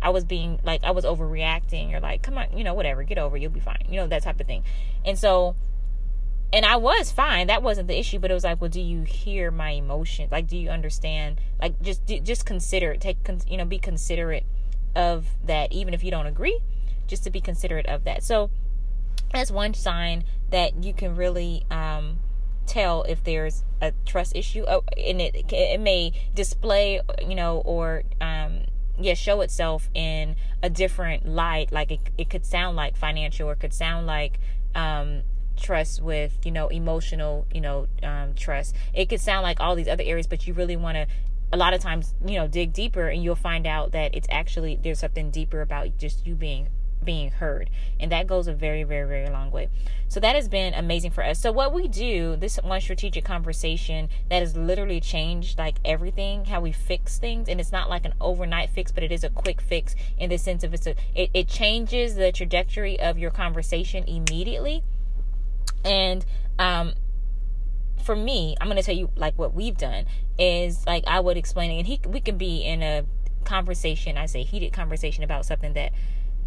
I 0.00 0.10
was 0.10 0.24
being 0.24 0.60
like 0.62 0.84
I 0.84 0.90
was 0.92 1.04
overreacting 1.04 1.94
or 1.94 2.00
like 2.00 2.22
come 2.22 2.38
on, 2.38 2.56
you 2.56 2.64
know, 2.64 2.74
whatever, 2.74 3.02
get 3.02 3.18
over, 3.18 3.36
you'll 3.36 3.50
be 3.50 3.60
fine. 3.60 3.84
You 3.88 3.96
know, 3.96 4.06
that 4.06 4.22
type 4.22 4.40
of 4.40 4.46
thing. 4.46 4.64
And 5.04 5.18
so 5.18 5.56
and 6.52 6.64
I 6.64 6.76
was 6.76 7.12
fine. 7.12 7.48
That 7.48 7.62
wasn't 7.62 7.88
the 7.88 7.98
issue, 7.98 8.18
but 8.18 8.30
it 8.30 8.34
was 8.34 8.44
like, 8.44 8.60
well, 8.60 8.70
do 8.70 8.80
you 8.80 9.02
hear 9.02 9.50
my 9.50 9.70
emotions? 9.70 10.32
Like 10.32 10.46
do 10.46 10.56
you 10.56 10.70
understand? 10.70 11.40
Like 11.60 11.80
just 11.82 12.06
just 12.06 12.46
consider 12.46 12.92
it. 12.92 13.00
Take 13.00 13.18
you 13.48 13.56
know, 13.56 13.64
be 13.64 13.78
considerate 13.78 14.44
of 14.94 15.26
that 15.44 15.72
even 15.72 15.94
if 15.94 16.02
you 16.02 16.10
don't 16.10 16.26
agree, 16.26 16.60
just 17.06 17.24
to 17.24 17.30
be 17.30 17.40
considerate 17.40 17.86
of 17.86 18.04
that. 18.04 18.22
So 18.22 18.50
that's 19.32 19.50
one 19.50 19.74
sign 19.74 20.24
that 20.50 20.82
you 20.82 20.94
can 20.94 21.16
really 21.16 21.64
um 21.70 22.18
tell 22.68 23.02
if 23.04 23.24
there's 23.24 23.64
a 23.80 23.92
trust 24.04 24.36
issue. 24.36 24.64
Oh, 24.68 24.84
and 24.96 25.20
it 25.20 25.52
it 25.52 25.80
may 25.80 26.12
display 26.34 27.00
you 27.26 27.34
know 27.34 27.62
or 27.64 28.04
um 28.20 28.62
yeah 29.00 29.14
show 29.14 29.40
itself 29.40 29.88
in 29.94 30.36
a 30.62 30.70
different 30.70 31.26
light. 31.26 31.72
Like 31.72 31.90
it, 31.90 32.00
it 32.16 32.30
could 32.30 32.46
sound 32.46 32.76
like 32.76 32.96
financial 32.96 33.48
or 33.48 33.54
could 33.54 33.74
sound 33.74 34.06
like 34.06 34.38
um 34.74 35.22
trust 35.56 36.00
with 36.00 36.38
you 36.44 36.52
know 36.52 36.68
emotional 36.68 37.46
you 37.52 37.60
know 37.60 37.88
um 38.02 38.34
trust. 38.34 38.74
It 38.94 39.08
could 39.08 39.20
sound 39.20 39.42
like 39.42 39.60
all 39.60 39.74
these 39.74 39.88
other 39.88 40.04
areas 40.04 40.26
but 40.26 40.46
you 40.46 40.54
really 40.54 40.76
want 40.76 40.96
to 40.96 41.06
a 41.52 41.56
lot 41.56 41.72
of 41.72 41.80
times 41.80 42.14
you 42.24 42.38
know 42.38 42.46
dig 42.46 42.72
deeper 42.72 43.08
and 43.08 43.22
you'll 43.24 43.34
find 43.34 43.66
out 43.66 43.92
that 43.92 44.14
it's 44.14 44.28
actually 44.30 44.78
there's 44.82 44.98
something 44.98 45.30
deeper 45.30 45.62
about 45.62 45.96
just 45.96 46.26
you 46.26 46.34
being 46.34 46.68
being 47.08 47.30
heard. 47.30 47.70
And 47.98 48.12
that 48.12 48.26
goes 48.26 48.48
a 48.48 48.52
very 48.52 48.84
very 48.84 49.08
very 49.08 49.30
long 49.30 49.50
way. 49.50 49.70
So 50.08 50.20
that 50.20 50.36
has 50.36 50.46
been 50.46 50.74
amazing 50.74 51.10
for 51.12 51.24
us. 51.24 51.38
So 51.38 51.50
what 51.50 51.72
we 51.72 51.88
do 51.88 52.36
this 52.36 52.58
one 52.62 52.82
strategic 52.82 53.24
conversation 53.24 54.10
that 54.28 54.40
has 54.40 54.58
literally 54.58 55.00
changed 55.00 55.56
like 55.56 55.76
everything 55.86 56.44
how 56.44 56.60
we 56.60 56.70
fix 56.70 57.18
things. 57.18 57.48
And 57.48 57.60
it's 57.60 57.72
not 57.72 57.88
like 57.88 58.04
an 58.04 58.12
overnight 58.20 58.68
fix 58.68 58.92
but 58.92 59.02
it 59.02 59.10
is 59.10 59.24
a 59.24 59.30
quick 59.30 59.62
fix 59.62 59.94
in 60.18 60.28
the 60.28 60.36
sense 60.36 60.62
of 60.62 60.74
it's 60.74 60.86
a 60.86 60.94
it, 61.14 61.30
it 61.32 61.48
changes 61.48 62.16
the 62.16 62.30
trajectory 62.30 63.00
of 63.00 63.16
your 63.16 63.30
conversation 63.30 64.04
immediately. 64.04 64.84
And 65.86 66.26
um 66.58 66.92
for 68.04 68.14
me 68.14 68.56
i'm 68.60 68.70
to 68.70 68.82
tell 68.82 68.94
you 68.94 69.10
like 69.16 69.38
what 69.38 69.52
we've 69.54 69.76
done 69.76 70.04
is 70.38 70.86
like 70.86 71.04
i 71.06 71.18
would 71.18 71.38
explain 71.38 71.70
it. 71.70 71.78
And 71.78 71.86
he 71.86 72.00
we 72.06 72.20
can 72.20 72.36
be 72.36 72.62
in 72.62 72.82
a 72.82 73.06
conversation 73.44 74.18
i 74.18 74.26
say 74.26 74.42
heated 74.42 74.74
conversation 74.74 75.24
about 75.24 75.46
something 75.46 75.72
that 75.72 75.92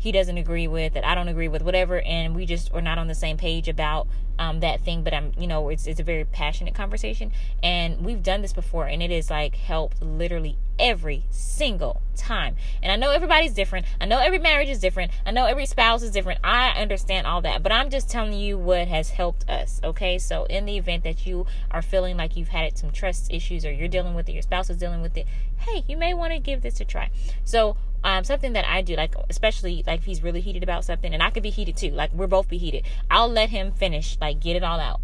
he 0.01 0.11
doesn't 0.11 0.35
agree 0.35 0.67
with, 0.67 0.95
that 0.95 1.05
I 1.05 1.13
don't 1.13 1.27
agree 1.27 1.47
with, 1.47 1.61
whatever, 1.61 2.01
and 2.01 2.35
we 2.35 2.47
just 2.47 2.73
are 2.73 2.81
not 2.81 2.97
on 2.97 3.05
the 3.05 3.13
same 3.13 3.37
page 3.37 3.67
about 3.67 4.07
um, 4.39 4.59
that 4.61 4.81
thing. 4.81 5.03
But 5.03 5.13
I'm, 5.13 5.31
you 5.37 5.45
know, 5.45 5.69
it's 5.69 5.85
it's 5.85 5.99
a 5.99 6.03
very 6.03 6.25
passionate 6.25 6.73
conversation, 6.73 7.31
and 7.61 8.03
we've 8.03 8.23
done 8.23 8.41
this 8.41 8.51
before, 8.51 8.87
and 8.87 9.03
it 9.03 9.11
is 9.11 9.29
like 9.29 9.55
helped 9.55 10.01
literally 10.01 10.57
every 10.79 11.25
single 11.29 12.01
time. 12.15 12.55
And 12.81 12.91
I 12.91 12.95
know 12.95 13.11
everybody's 13.11 13.53
different. 13.53 13.85
I 14.01 14.05
know 14.05 14.17
every 14.17 14.39
marriage 14.39 14.69
is 14.69 14.79
different. 14.79 15.11
I 15.23 15.29
know 15.29 15.45
every 15.45 15.67
spouse 15.67 16.01
is 16.01 16.09
different. 16.09 16.39
I 16.43 16.69
understand 16.69 17.27
all 17.27 17.41
that, 17.41 17.61
but 17.61 17.71
I'm 17.71 17.91
just 17.91 18.09
telling 18.09 18.33
you 18.33 18.57
what 18.57 18.87
has 18.87 19.11
helped 19.11 19.47
us. 19.47 19.79
Okay, 19.83 20.17
so 20.17 20.45
in 20.45 20.65
the 20.65 20.77
event 20.77 21.03
that 21.03 21.27
you 21.27 21.45
are 21.69 21.83
feeling 21.83 22.17
like 22.17 22.35
you've 22.35 22.47
had 22.47 22.75
some 22.75 22.89
trust 22.89 23.31
issues, 23.31 23.65
or 23.65 23.71
you're 23.71 23.87
dealing 23.87 24.15
with 24.15 24.27
it, 24.27 24.31
your 24.31 24.41
spouse 24.41 24.71
is 24.71 24.77
dealing 24.77 25.03
with 25.03 25.15
it, 25.15 25.27
hey, 25.57 25.83
you 25.87 25.95
may 25.95 26.15
want 26.15 26.33
to 26.33 26.39
give 26.39 26.63
this 26.63 26.81
a 26.81 26.85
try. 26.85 27.11
So 27.43 27.77
um, 28.03 28.23
something 28.23 28.53
that 28.53 28.65
I 28.65 28.81
do, 28.81 28.95
like 28.95 29.15
especially 29.29 29.83
like 29.85 29.99
if 29.99 30.05
he's 30.05 30.23
really 30.23 30.41
heated 30.41 30.63
about 30.63 30.85
something, 30.85 31.13
and 31.13 31.21
I 31.21 31.29
could 31.29 31.43
be 31.43 31.49
heated 31.49 31.77
too. 31.77 31.91
Like 31.91 32.11
we're 32.13 32.27
both 32.27 32.47
be 32.47 32.57
heated. 32.57 32.85
I'll 33.09 33.29
let 33.29 33.49
him 33.49 33.71
finish, 33.71 34.17
like 34.19 34.39
get 34.39 34.55
it 34.55 34.63
all 34.63 34.79
out, 34.79 35.01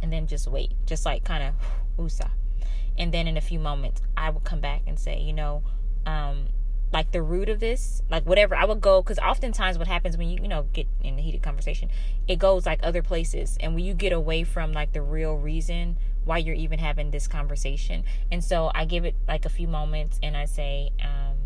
and 0.00 0.12
then 0.12 0.26
just 0.26 0.46
wait, 0.46 0.72
just 0.86 1.04
like 1.04 1.24
kind 1.24 1.42
of 1.42 1.54
USA. 1.98 2.28
And 2.98 3.12
then 3.12 3.26
in 3.26 3.36
a 3.36 3.40
few 3.40 3.58
moments, 3.58 4.00
I 4.16 4.30
will 4.30 4.40
come 4.40 4.60
back 4.60 4.82
and 4.86 4.98
say, 4.98 5.20
you 5.20 5.32
know, 5.32 5.62
um, 6.06 6.46
like 6.92 7.12
the 7.12 7.20
root 7.20 7.48
of 7.48 7.60
this, 7.60 8.02
like 8.08 8.24
whatever. 8.24 8.54
I 8.54 8.64
would 8.64 8.80
go 8.80 9.02
because 9.02 9.18
oftentimes 9.18 9.78
what 9.78 9.88
happens 9.88 10.16
when 10.16 10.28
you 10.28 10.40
you 10.42 10.48
know 10.48 10.66
get 10.72 10.86
in 11.00 11.18
a 11.18 11.22
heated 11.22 11.42
conversation, 11.42 11.90
it 12.28 12.38
goes 12.38 12.66
like 12.66 12.80
other 12.82 13.02
places, 13.02 13.56
and 13.60 13.74
when 13.74 13.84
you 13.84 13.94
get 13.94 14.12
away 14.12 14.44
from 14.44 14.72
like 14.72 14.92
the 14.92 15.02
real 15.02 15.34
reason 15.34 15.98
why 16.26 16.38
you're 16.38 16.54
even 16.56 16.78
having 16.78 17.12
this 17.12 17.26
conversation. 17.26 18.04
And 18.30 18.44
so 18.44 18.70
I 18.74 18.84
give 18.84 19.04
it 19.04 19.14
like 19.26 19.46
a 19.46 19.48
few 19.48 19.68
moments 19.68 20.18
and 20.22 20.36
I 20.36 20.44
say 20.44 20.90
um, 21.00 21.36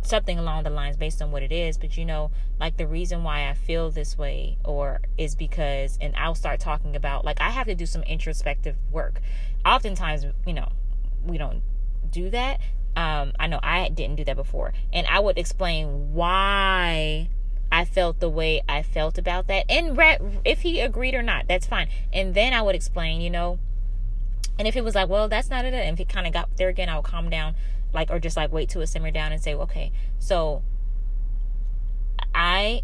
something 0.00 0.38
along 0.38 0.64
the 0.64 0.70
lines 0.70 0.96
based 0.96 1.20
on 1.20 1.30
what 1.30 1.42
it 1.42 1.52
is. 1.52 1.76
But 1.76 1.96
you 1.96 2.04
know, 2.04 2.30
like 2.58 2.78
the 2.78 2.86
reason 2.86 3.22
why 3.22 3.48
I 3.48 3.54
feel 3.54 3.90
this 3.90 4.16
way 4.16 4.56
or 4.64 5.02
is 5.18 5.34
because, 5.34 5.98
and 6.00 6.16
I'll 6.16 6.34
start 6.34 6.58
talking 6.58 6.96
about 6.96 7.24
like 7.24 7.40
I 7.40 7.50
have 7.50 7.66
to 7.66 7.74
do 7.74 7.86
some 7.86 8.02
introspective 8.02 8.76
work. 8.90 9.20
Oftentimes, 9.64 10.24
you 10.46 10.54
know, 10.54 10.72
we 11.24 11.36
don't 11.36 11.62
do 12.10 12.30
that. 12.30 12.60
Um, 12.96 13.32
I 13.38 13.46
know 13.46 13.60
I 13.62 13.90
didn't 13.90 14.16
do 14.16 14.24
that 14.24 14.36
before. 14.36 14.72
And 14.92 15.06
I 15.06 15.20
would 15.20 15.38
explain 15.38 16.14
why 16.14 17.28
I 17.70 17.84
felt 17.84 18.20
the 18.20 18.28
way 18.28 18.62
I 18.68 18.82
felt 18.82 19.18
about 19.18 19.48
that. 19.48 19.66
And 19.70 19.98
if 20.44 20.62
he 20.62 20.80
agreed 20.80 21.14
or 21.14 21.22
not, 21.22 21.46
that's 21.46 21.66
fine. 21.66 21.88
And 22.12 22.34
then 22.34 22.54
I 22.54 22.62
would 22.62 22.74
explain, 22.74 23.20
you 23.20 23.30
know, 23.30 23.58
and 24.58 24.68
if 24.68 24.76
it 24.76 24.84
was 24.84 24.94
like, 24.94 25.08
well, 25.08 25.28
that's 25.28 25.50
not 25.50 25.64
it, 25.64 25.74
and 25.74 25.94
if 25.94 26.00
it 26.00 26.12
kind 26.12 26.26
of 26.26 26.32
got 26.32 26.56
there 26.56 26.68
again, 26.68 26.88
I 26.88 26.96
would 26.96 27.04
calm 27.04 27.30
down, 27.30 27.54
like, 27.92 28.10
or 28.10 28.18
just 28.18 28.36
like 28.36 28.52
wait 28.52 28.68
till 28.68 28.82
it 28.82 28.86
simmer 28.86 29.10
down 29.10 29.32
and 29.32 29.42
say, 29.42 29.54
okay, 29.54 29.92
so 30.18 30.62
I, 32.34 32.82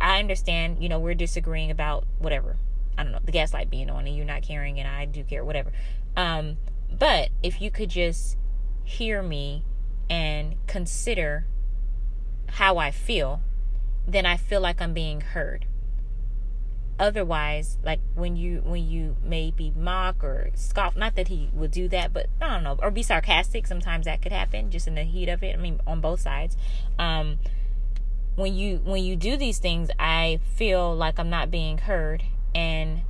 I 0.00 0.18
understand, 0.18 0.82
you 0.82 0.88
know, 0.88 0.98
we're 0.98 1.14
disagreeing 1.14 1.70
about 1.70 2.06
whatever. 2.18 2.56
I 2.98 3.02
don't 3.02 3.12
know, 3.12 3.20
the 3.24 3.32
gaslight 3.32 3.70
being 3.70 3.88
on 3.88 4.06
and 4.06 4.16
you're 4.16 4.26
not 4.26 4.42
caring 4.42 4.78
and 4.78 4.88
I 4.88 5.06
do 5.06 5.24
care, 5.24 5.44
whatever. 5.44 5.72
Um, 6.16 6.58
but 6.90 7.30
if 7.42 7.62
you 7.62 7.70
could 7.70 7.88
just 7.88 8.36
hear 8.84 9.22
me 9.22 9.64
and 10.10 10.56
consider 10.66 11.46
how 12.48 12.78
I 12.78 12.90
feel, 12.90 13.40
then 14.06 14.26
I 14.26 14.36
feel 14.36 14.60
like 14.60 14.82
I'm 14.82 14.92
being 14.92 15.20
heard 15.20 15.66
otherwise 17.00 17.78
like 17.82 17.98
when 18.14 18.36
you 18.36 18.60
when 18.64 18.86
you 18.86 19.16
maybe 19.24 19.72
mock 19.74 20.22
or 20.22 20.50
scoff 20.54 20.94
not 20.94 21.16
that 21.16 21.28
he 21.28 21.48
would 21.54 21.70
do 21.70 21.88
that 21.88 22.12
but 22.12 22.26
i 22.42 22.48
don't 22.50 22.62
know 22.62 22.78
or 22.82 22.90
be 22.90 23.02
sarcastic 23.02 23.66
sometimes 23.66 24.04
that 24.04 24.20
could 24.20 24.30
happen 24.30 24.70
just 24.70 24.86
in 24.86 24.94
the 24.94 25.02
heat 25.02 25.28
of 25.28 25.42
it 25.42 25.54
i 25.54 25.58
mean 25.58 25.80
on 25.86 26.00
both 26.00 26.20
sides. 26.20 26.56
Um 26.98 27.38
when 28.36 28.54
you 28.54 28.80
when 28.84 29.02
you 29.02 29.16
do 29.16 29.36
these 29.36 29.58
things 29.58 29.90
i 29.98 30.38
feel 30.54 30.94
like 30.94 31.18
i'm 31.18 31.30
not 31.30 31.50
being 31.50 31.78
heard 31.78 32.22
and 32.54 33.00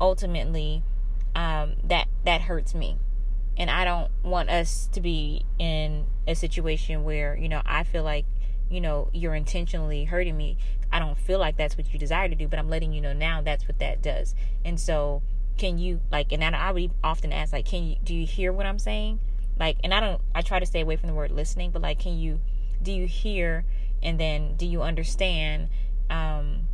ultimately 0.00 0.82
um 1.34 1.74
that 1.82 2.06
that 2.24 2.42
hurts 2.42 2.74
me. 2.74 2.96
And 3.56 3.68
i 3.68 3.84
don't 3.84 4.10
want 4.22 4.48
us 4.48 4.88
to 4.92 5.00
be 5.00 5.44
in 5.58 6.06
a 6.26 6.34
situation 6.34 7.04
where 7.04 7.36
you 7.36 7.48
know 7.48 7.62
i 7.66 7.82
feel 7.82 8.04
like 8.04 8.26
you 8.70 8.80
know 8.80 9.10
you're 9.12 9.34
intentionally 9.34 10.04
hurting 10.04 10.36
me 10.36 10.56
I 10.94 11.00
don't 11.00 11.18
feel 11.18 11.40
like 11.40 11.56
that's 11.56 11.76
what 11.76 11.92
you 11.92 11.98
desire 11.98 12.28
to 12.28 12.36
do, 12.36 12.46
but 12.46 12.60
I'm 12.60 12.70
letting 12.70 12.92
you 12.92 13.00
know 13.00 13.12
now 13.12 13.42
that's 13.42 13.66
what 13.66 13.80
that 13.80 14.00
does. 14.00 14.32
And 14.64 14.78
so, 14.78 15.22
can 15.58 15.76
you 15.76 16.00
like? 16.12 16.30
And 16.30 16.44
I 16.44 16.70
would 16.70 16.92
often 17.02 17.32
ask, 17.32 17.52
like, 17.52 17.66
can 17.66 17.82
you 17.82 17.96
do 18.04 18.14
you 18.14 18.24
hear 18.24 18.52
what 18.52 18.64
I'm 18.64 18.78
saying? 18.78 19.18
Like, 19.58 19.78
and 19.82 19.92
I 19.92 19.98
don't. 19.98 20.22
I 20.36 20.42
try 20.42 20.60
to 20.60 20.66
stay 20.66 20.80
away 20.82 20.94
from 20.94 21.08
the 21.08 21.14
word 21.14 21.32
listening, 21.32 21.72
but 21.72 21.82
like, 21.82 21.98
can 21.98 22.16
you? 22.16 22.38
Do 22.80 22.92
you 22.92 23.08
hear? 23.08 23.64
And 24.04 24.20
then, 24.20 24.54
do 24.54 24.66
you 24.66 24.82
understand? 24.82 25.68
Um, 26.08 26.68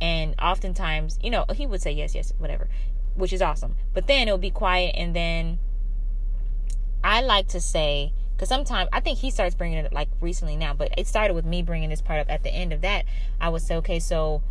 and 0.00 0.34
oftentimes, 0.40 1.20
you 1.22 1.30
know, 1.30 1.44
he 1.54 1.64
would 1.64 1.80
say 1.80 1.92
yes, 1.92 2.16
yes, 2.16 2.32
whatever, 2.38 2.68
which 3.14 3.32
is 3.32 3.40
awesome. 3.40 3.76
But 3.94 4.08
then 4.08 4.26
it'll 4.26 4.38
be 4.38 4.50
quiet, 4.50 4.96
and 4.96 5.14
then 5.14 5.60
I 7.04 7.20
like 7.20 7.46
to 7.48 7.60
say 7.60 8.14
because 8.38 8.48
sometimes 8.48 8.88
I 8.92 9.00
think 9.00 9.18
he 9.18 9.32
starts 9.32 9.56
bringing 9.56 9.78
it 9.78 9.92
like 9.92 10.08
recently 10.20 10.54
now, 10.54 10.72
but 10.72 10.94
it 10.96 11.08
started 11.08 11.34
with 11.34 11.44
me 11.44 11.60
bringing 11.60 11.90
this 11.90 12.00
part 12.00 12.20
up. 12.20 12.30
At 12.30 12.44
the 12.44 12.50
end 12.50 12.72
of 12.72 12.82
that, 12.82 13.04
I 13.40 13.48
would 13.48 13.62
say, 13.62 13.74
okay, 13.78 13.98
so 13.98 14.44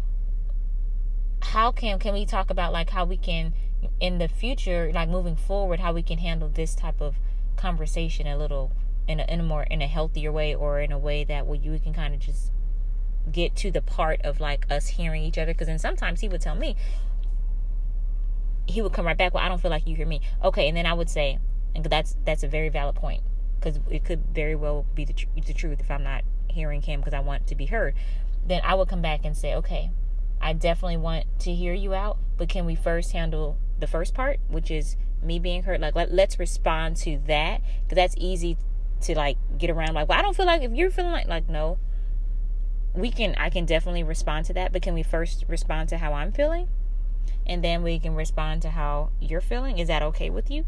how 1.41 1.71
can 1.71 1.97
can 1.97 2.13
we 2.13 2.25
talk 2.25 2.49
about 2.49 2.73
like 2.73 2.89
how 2.89 3.05
we 3.05 3.15
can 3.15 3.53
in 4.01 4.17
the 4.17 4.27
future, 4.27 4.91
like 4.93 5.07
moving 5.07 5.37
forward, 5.37 5.79
how 5.79 5.93
we 5.93 6.03
can 6.03 6.17
handle 6.17 6.49
this 6.49 6.75
type 6.75 6.99
of 6.99 7.15
conversation 7.55 8.27
a 8.27 8.37
little 8.37 8.73
in 9.07 9.21
a, 9.21 9.25
in 9.31 9.39
a 9.39 9.43
more 9.43 9.63
in 9.63 9.81
a 9.81 9.87
healthier 9.87 10.33
way, 10.33 10.53
or 10.53 10.81
in 10.81 10.91
a 10.91 10.99
way 10.99 11.23
that 11.23 11.47
where 11.47 11.57
you 11.57 11.79
can 11.79 11.93
kind 11.93 12.13
of 12.13 12.19
just 12.19 12.51
get 13.31 13.55
to 13.55 13.71
the 13.71 13.81
part 13.81 14.19
of 14.23 14.41
like 14.41 14.69
us 14.69 14.87
hearing 14.87 15.23
each 15.23 15.37
other. 15.37 15.53
Because 15.53 15.67
then 15.67 15.79
sometimes 15.79 16.19
he 16.19 16.27
would 16.27 16.41
tell 16.41 16.55
me, 16.55 16.75
he 18.67 18.81
would 18.81 18.91
come 18.91 19.05
right 19.05 19.17
back. 19.17 19.33
Well, 19.33 19.45
I 19.45 19.47
don't 19.47 19.61
feel 19.61 19.71
like 19.71 19.87
you 19.87 19.95
hear 19.95 20.05
me. 20.05 20.19
Okay, 20.43 20.67
and 20.67 20.75
then 20.75 20.85
I 20.85 20.91
would 20.91 21.09
say, 21.09 21.39
and 21.73 21.85
that's 21.85 22.17
that's 22.25 22.43
a 22.43 22.49
very 22.49 22.67
valid 22.67 22.95
point 22.95 23.23
because 23.59 23.79
it 23.89 24.03
could 24.03 24.23
very 24.33 24.55
well 24.55 24.85
be 24.95 25.05
the, 25.05 25.13
tr- 25.13 25.27
the 25.45 25.53
truth 25.53 25.79
if 25.79 25.91
I'm 25.91 26.03
not 26.03 26.23
hearing 26.49 26.81
him 26.81 26.99
because 26.99 27.13
I 27.13 27.19
want 27.19 27.47
to 27.47 27.55
be 27.55 27.67
heard, 27.67 27.95
then 28.45 28.61
I 28.63 28.75
would 28.75 28.87
come 28.87 29.01
back 29.01 29.21
and 29.23 29.35
say, 29.35 29.53
okay, 29.55 29.91
I 30.41 30.53
definitely 30.53 30.97
want 30.97 31.25
to 31.39 31.53
hear 31.53 31.73
you 31.73 31.93
out, 31.93 32.17
but 32.37 32.49
can 32.49 32.65
we 32.65 32.75
first 32.75 33.11
handle 33.11 33.57
the 33.79 33.87
first 33.87 34.13
part, 34.13 34.39
which 34.47 34.71
is 34.71 34.95
me 35.21 35.39
being 35.39 35.63
heard? 35.63 35.81
Like, 35.81 35.95
let, 35.95 36.13
let's 36.13 36.39
respond 36.39 36.97
to 36.97 37.19
that 37.27 37.61
because 37.83 37.95
that's 37.95 38.15
easy 38.17 38.57
to 39.01 39.15
like 39.15 39.37
get 39.57 39.69
around. 39.69 39.93
Like, 39.93 40.09
well, 40.09 40.19
I 40.19 40.21
don't 40.21 40.35
feel 40.35 40.45
like 40.45 40.61
if 40.61 40.71
you're 40.71 40.91
feeling 40.91 41.11
like, 41.11 41.27
like, 41.27 41.49
no, 41.49 41.79
we 42.93 43.11
can, 43.11 43.35
I 43.35 43.49
can 43.49 43.65
definitely 43.65 44.03
respond 44.03 44.45
to 44.47 44.53
that, 44.53 44.71
but 44.71 44.81
can 44.81 44.93
we 44.93 45.03
first 45.03 45.45
respond 45.47 45.89
to 45.89 45.97
how 45.97 46.13
I'm 46.13 46.31
feeling? 46.31 46.67
And 47.45 47.63
then 47.63 47.83
we 47.83 47.99
can 47.99 48.15
respond 48.15 48.61
to 48.63 48.71
how 48.71 49.09
you're 49.19 49.41
feeling. 49.41 49.77
Is 49.77 49.87
that 49.87 50.03
okay 50.03 50.29
with 50.29 50.51
you? 50.51 50.65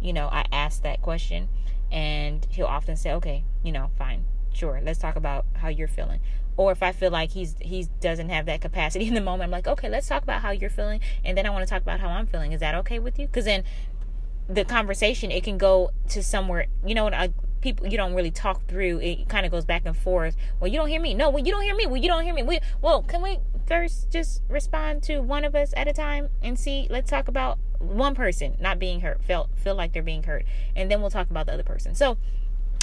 You 0.00 0.12
know, 0.12 0.28
I 0.28 0.44
asked 0.52 0.82
that 0.82 1.02
question 1.02 1.48
and 1.90 2.46
he'll 2.50 2.66
often 2.66 2.96
say, 2.96 3.12
"Okay, 3.12 3.44
you 3.62 3.72
know, 3.72 3.90
fine, 3.96 4.24
sure, 4.52 4.80
let's 4.82 4.98
talk 4.98 5.16
about 5.16 5.46
how 5.54 5.68
you're 5.68 5.88
feeling." 5.88 6.20
Or 6.56 6.72
if 6.72 6.82
I 6.82 6.92
feel 6.92 7.10
like 7.10 7.30
he's 7.30 7.56
he 7.60 7.86
doesn't 8.00 8.30
have 8.30 8.46
that 8.46 8.60
capacity 8.60 9.06
in 9.08 9.14
the 9.14 9.20
moment, 9.20 9.44
I'm 9.48 9.50
like, 9.50 9.66
"Okay, 9.66 9.88
let's 9.88 10.08
talk 10.08 10.22
about 10.22 10.42
how 10.42 10.50
you're 10.50 10.70
feeling, 10.70 11.00
and 11.24 11.36
then 11.36 11.46
I 11.46 11.50
want 11.50 11.66
to 11.66 11.70
talk 11.70 11.82
about 11.82 12.00
how 12.00 12.08
I'm 12.08 12.26
feeling. 12.26 12.52
Is 12.52 12.60
that 12.60 12.74
okay 12.76 12.98
with 12.98 13.18
you?" 13.18 13.26
Because 13.26 13.44
then 13.44 13.64
the 14.48 14.64
conversation 14.64 15.30
it 15.30 15.44
can 15.44 15.58
go 15.58 15.90
to 16.08 16.22
somewhere 16.22 16.66
you 16.84 16.94
know 16.94 17.10
people 17.60 17.86
you 17.86 17.96
don't 17.96 18.14
really 18.14 18.30
talk 18.30 18.66
through 18.66 18.98
it 19.00 19.28
kind 19.28 19.44
of 19.44 19.52
goes 19.52 19.64
back 19.64 19.82
and 19.84 19.96
forth 19.96 20.36
well 20.58 20.68
you 20.68 20.78
don't 20.78 20.88
hear 20.88 21.00
me 21.00 21.12
no 21.12 21.28
well 21.28 21.44
you 21.44 21.52
don't 21.52 21.62
hear 21.62 21.74
me 21.74 21.86
well 21.86 21.96
you 21.96 22.08
don't 22.08 22.24
hear 22.24 22.34
me 22.34 22.42
we, 22.42 22.58
well 22.80 23.02
can 23.02 23.20
we 23.20 23.38
first 23.66 24.10
just 24.10 24.42
respond 24.48 25.02
to 25.02 25.18
one 25.18 25.44
of 25.44 25.54
us 25.54 25.74
at 25.76 25.86
a 25.86 25.92
time 25.92 26.28
and 26.40 26.58
see 26.58 26.86
let's 26.90 27.10
talk 27.10 27.28
about 27.28 27.58
one 27.78 28.14
person 28.14 28.56
not 28.60 28.78
being 28.78 29.00
hurt 29.00 29.22
feel 29.22 29.48
feel 29.54 29.74
like 29.74 29.92
they're 29.92 30.02
being 30.02 30.24
hurt 30.24 30.44
and 30.74 30.90
then 30.90 31.00
we'll 31.00 31.10
talk 31.10 31.30
about 31.30 31.46
the 31.46 31.52
other 31.52 31.62
person. 31.62 31.94
So 31.94 32.18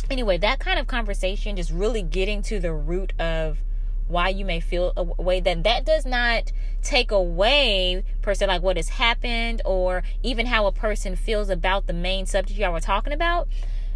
anyway 0.10 0.38
that 0.38 0.60
kind 0.60 0.80
of 0.80 0.88
conversation 0.88 1.56
just 1.56 1.72
really 1.72 2.02
getting 2.02 2.42
to 2.44 2.60
the 2.60 2.74
root 2.74 3.14
of 3.20 3.60
why 4.08 4.30
you 4.30 4.46
may 4.46 4.60
feel 4.60 4.94
a 4.96 5.04
way 5.04 5.40
that 5.40 5.64
that 5.64 5.84
does 5.84 6.06
not 6.06 6.52
take 6.84 7.10
away 7.10 8.04
per 8.22 8.36
se 8.36 8.46
like 8.46 8.62
what 8.62 8.78
has 8.78 8.90
happened 8.90 9.64
or 9.66 10.04
even 10.22 10.46
how 10.46 10.68
a 10.68 10.72
person 10.72 11.16
feels 11.16 11.50
about 11.50 11.88
the 11.88 11.94
main 11.94 12.26
subject 12.26 12.60
y'all 12.60 12.72
were 12.72 12.80
talking 12.80 13.12
about 13.12 13.48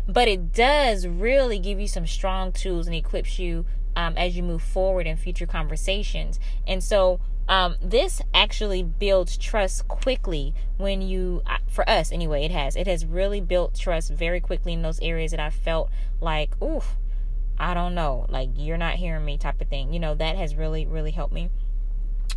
but 0.08 0.28
it 0.28 0.52
does 0.52 1.06
really 1.06 1.60
give 1.60 1.80
you 1.80 1.88
some 1.88 2.08
strong 2.08 2.52
tools 2.52 2.88
and 2.88 2.96
equips 2.96 3.38
you 3.38 3.66
um, 3.96 4.18
as 4.18 4.36
you 4.36 4.44
move 4.44 4.62
forward 4.62 5.06
in 5.06 5.18
future 5.18 5.46
conversations. 5.46 6.40
And 6.66 6.84
so 6.84 7.20
um, 7.50 7.76
this 7.82 8.22
actually 8.34 8.84
builds 8.84 9.36
trust 9.36 9.88
quickly 9.90 10.54
when 10.78 11.02
you 11.02 11.42
uh, 11.46 11.58
for 11.68 11.88
us 11.90 12.12
anyway 12.12 12.46
it 12.46 12.52
has 12.52 12.78
it 12.78 12.88
has 12.88 13.06
really 13.06 13.42
built 13.42 13.78
trust 13.78 14.12
very 14.12 14.40
quickly 14.40 14.72
in 14.72 14.82
those 14.82 15.00
areas 15.02 15.32
that 15.32 15.40
i 15.42 15.50
felt 15.50 15.90
like 16.22 16.52
oof 16.64 16.96
I 17.60 17.74
don't 17.74 17.94
know, 17.94 18.26
like 18.30 18.50
you're 18.56 18.78
not 18.78 18.96
hearing 18.96 19.26
me 19.26 19.38
type 19.38 19.60
of 19.60 19.68
thing. 19.68 19.92
You 19.94 20.00
know, 20.00 20.16
that 20.16 20.38
has 20.38 20.56
really, 20.56 20.86
really 20.86 21.12
helped 21.12 21.34
me 21.34 21.50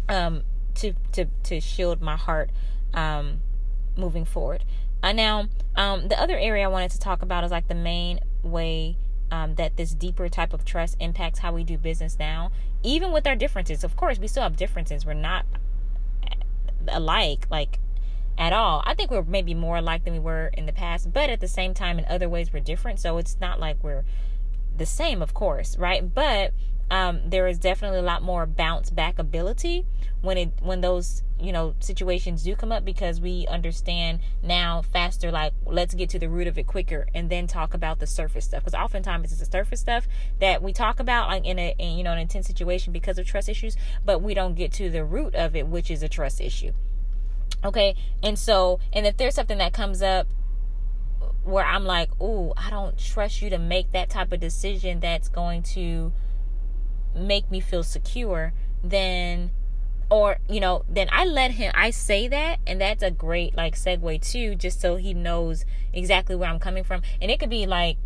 um 0.09 0.43
to 0.75 0.95
to 1.13 1.27
to 1.45 1.61
shield 1.61 2.01
my 2.01 2.17
heart 2.17 2.51
um 2.93 3.41
moving 3.97 4.25
forward. 4.25 4.65
Uh, 5.03 5.13
now, 5.13 5.49
um 5.77 6.09
the 6.09 6.21
other 6.21 6.37
area 6.37 6.65
I 6.65 6.69
wanted 6.69 6.91
to 6.93 6.99
talk 6.99 7.23
about 7.23 7.45
is 7.45 7.53
like 7.53 7.69
the 7.69 7.75
main 7.75 8.19
way 8.43 8.97
um, 9.33 9.55
that 9.55 9.79
this 9.79 9.95
deeper 9.95 10.29
type 10.29 10.53
of 10.53 10.65
trust 10.65 10.99
impacts 11.01 11.39
how 11.39 11.53
we 11.53 11.65
do 11.65 11.79
business 11.79 12.19
now, 12.19 12.53
even 12.83 13.11
with 13.11 13.27
our 13.27 13.35
differences. 13.35 13.83
Of 13.83 13.97
course, 13.97 14.19
we 14.19 14.29
still 14.29 14.43
have 14.43 14.57
differences. 14.57 15.07
We're 15.07 15.15
not 15.15 15.47
alike, 16.87 17.47
like 17.51 17.79
at 18.37 18.53
all. 18.53 18.83
I 18.85 18.93
think 18.93 19.11
we're 19.11 19.23
maybe 19.23 19.55
more 19.55 19.79
alike 19.79 20.05
than 20.05 20.13
we 20.13 20.19
were 20.19 20.49
in 20.53 20.67
the 20.67 20.73
past, 20.73 21.15
but 21.15 21.31
at 21.31 21.41
the 21.41 21.49
same 21.49 21.73
time, 21.73 21.99
in 21.99 22.05
other 22.05 22.29
ways, 22.29 22.53
we're 22.53 22.61
different. 22.61 23.01
So 23.01 23.17
it's 23.17 23.39
not 23.41 23.59
like 23.59 23.83
we're 23.83 24.05
the 24.77 24.85
same, 24.85 25.23
of 25.23 25.33
course, 25.33 25.79
right? 25.79 26.15
But 26.15 26.53
um, 26.93 27.23
there 27.25 27.47
is 27.47 27.59
definitely 27.59 28.01
a 28.01 28.03
lot 28.03 28.23
more 28.23 28.45
bounce 28.45 28.91
back 28.91 29.19
ability 29.19 29.87
when 30.21 30.37
it 30.37 30.51
when 30.61 30.83
those 30.83 31.23
you 31.41 31.51
know 31.51 31.75
situations 31.81 32.43
do 32.43 32.55
come 32.55 32.71
up 32.71 32.85
because 32.85 33.19
we 33.19 33.47
understand 33.47 34.21
now 34.43 34.83
faster 34.83 35.33
like 35.33 35.55
let's 35.65 35.95
get 35.95 36.11
to 36.11 36.19
the 36.19 36.29
root 36.29 36.47
of 36.47 36.59
it 36.59 36.67
quicker 36.67 37.07
and 37.15 37.31
then 37.31 37.47
talk 37.47 37.73
about 37.73 37.99
the 37.99 38.07
surface 38.07 38.45
stuff. 38.45 38.63
Because 38.63 38.75
oftentimes 38.75 39.33
it's 39.33 39.41
the 39.41 39.51
surface 39.51 39.81
stuff 39.81 40.07
that 40.39 40.63
we 40.63 40.75
talk 40.75 41.01
about 41.01 41.29
like 41.29 41.47
in 41.47 41.59
a 41.59 41.75
in, 41.79 41.97
you 41.97 42.05
know 42.05 42.13
an 42.13 42.19
intense 42.19 42.47
situation 42.47 42.93
because 42.93 43.19
of 43.19 43.27
trust 43.27 43.49
issues 43.49 43.75
but 44.05 44.21
we 44.21 44.35
don't 44.35 44.55
get 44.55 44.71
to 44.75 44.91
the 44.91 45.03
root 45.03 45.35
of 45.35 45.57
it 45.57 45.67
which 45.67 45.91
is 45.91 46.03
a 46.03 46.11
trust 46.11 46.43
issue. 46.43 46.73
Okay? 47.65 47.95
And 48.23 48.39
so 48.39 48.81
and 48.93 49.07
if 49.07 49.17
there's 49.17 49.35
something 49.35 49.59
that 49.59 49.73
comes 49.73 50.03
up 50.03 50.27
where 51.43 51.65
I'm 51.65 51.87
like, 51.87 52.11
"Ooh, 52.21 52.53
I 52.55 52.69
don't 52.69 52.99
trust 52.99 53.41
you 53.41 53.49
to 53.49 53.59
make 53.59 53.93
that 53.93 54.11
type 54.11 54.31
of 54.31 54.41
decision 54.41 55.01
that's 55.01 55.29
going 55.31 55.63
to 55.75 56.13
make 57.15 57.51
me 57.51 57.61
feel 57.61 57.83
secure," 57.83 58.53
then 58.83 59.51
or 60.13 60.37
you 60.47 60.61
know, 60.61 60.85
then 60.91 61.09
I 61.11 61.25
let 61.25 61.53
him 61.53 61.73
I 61.75 61.89
say 61.89 62.29
that 62.29 62.59
and 62.67 62.79
that's 62.79 63.03
a 63.03 63.11
great 63.11 63.57
like 63.57 63.75
segue 63.75 64.21
too 64.21 64.55
just 64.55 64.79
so 64.79 64.97
he 64.97 65.15
knows 65.15 65.65
exactly 65.95 66.37
where 66.37 66.51
I'm 66.51 66.59
coming 66.59 66.85
from. 66.85 67.01
And 67.21 67.31
it 67.31 67.41
could 67.41 67.49
be 67.49 67.65
like 67.65 67.97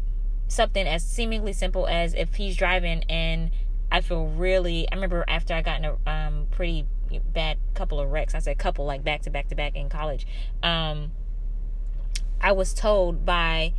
something 0.47 0.87
as 0.87 1.05
seemingly 1.05 1.53
simple 1.53 1.89
as 1.89 2.15
if 2.15 2.37
he's 2.37 2.57
driving 2.57 3.03
and 3.09 3.51
I 3.91 4.03
feel 4.03 4.27
really 4.27 4.89
I 4.93 4.95
remember 4.95 5.25
after 5.27 5.53
I 5.53 5.63
got 5.63 5.81
in 5.81 5.85
a 5.85 5.97
um 6.09 6.47
pretty 6.53 6.87
bad 7.35 7.59
couple 7.75 7.99
of 7.99 8.09
wrecks. 8.13 8.37
I 8.37 8.39
said 8.39 8.57
couple 8.57 8.85
like 8.85 9.03
back 9.03 9.23
to 9.23 9.31
back 9.31 9.49
to 9.49 9.57
back 9.57 9.75
in 9.75 9.89
college. 9.89 10.29
Um 10.63 11.11
I 12.41 12.53
was 12.53 12.73
told 12.73 13.27
by 13.27 13.73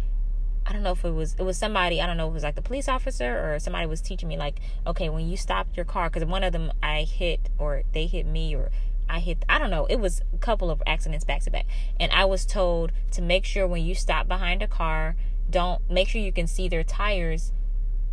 I 0.67 0.73
don't 0.73 0.83
know 0.83 0.91
if 0.91 1.05
it 1.05 1.11
was 1.11 1.35
it 1.39 1.43
was 1.43 1.57
somebody 1.57 2.01
I 2.01 2.05
don't 2.05 2.17
know 2.17 2.27
if 2.27 2.31
it 2.31 2.33
was 2.33 2.43
like 2.43 2.55
the 2.55 2.61
police 2.61 2.89
officer 2.89 3.53
or 3.53 3.57
somebody 3.57 3.85
was 3.85 4.01
teaching 4.01 4.27
me 4.27 4.37
like 4.37 4.59
okay 4.85 5.07
when 5.07 5.27
you 5.29 5.37
stop 5.37 5.67
your 5.75 5.85
car 5.85 6.09
because 6.09 6.25
one 6.25 6.43
of 6.43 6.51
them 6.51 6.73
I 6.83 7.03
hit 7.03 7.49
or 7.57 7.83
they 7.93 8.05
hit 8.05 8.25
me 8.25 8.53
or 8.53 8.69
I 9.09 9.19
hit 9.19 9.45
I 9.47 9.59
don't 9.59 9.69
know 9.69 9.85
it 9.85 9.95
was 9.95 10.21
a 10.33 10.37
couple 10.39 10.69
of 10.69 10.83
accidents 10.85 11.23
back 11.23 11.41
to 11.43 11.51
back. 11.51 11.65
And 12.01 12.11
I 12.11 12.25
was 12.25 12.45
told 12.45 12.91
to 13.11 13.21
make 13.21 13.45
sure 13.45 13.65
when 13.65 13.85
you 13.85 13.95
stop 13.95 14.27
behind 14.27 14.61
a 14.61 14.67
car 14.67 15.15
don't 15.49 15.89
make 15.89 16.09
sure 16.09 16.19
you 16.19 16.33
can 16.33 16.47
see 16.47 16.67
their 16.67 16.83
tires 16.83 17.53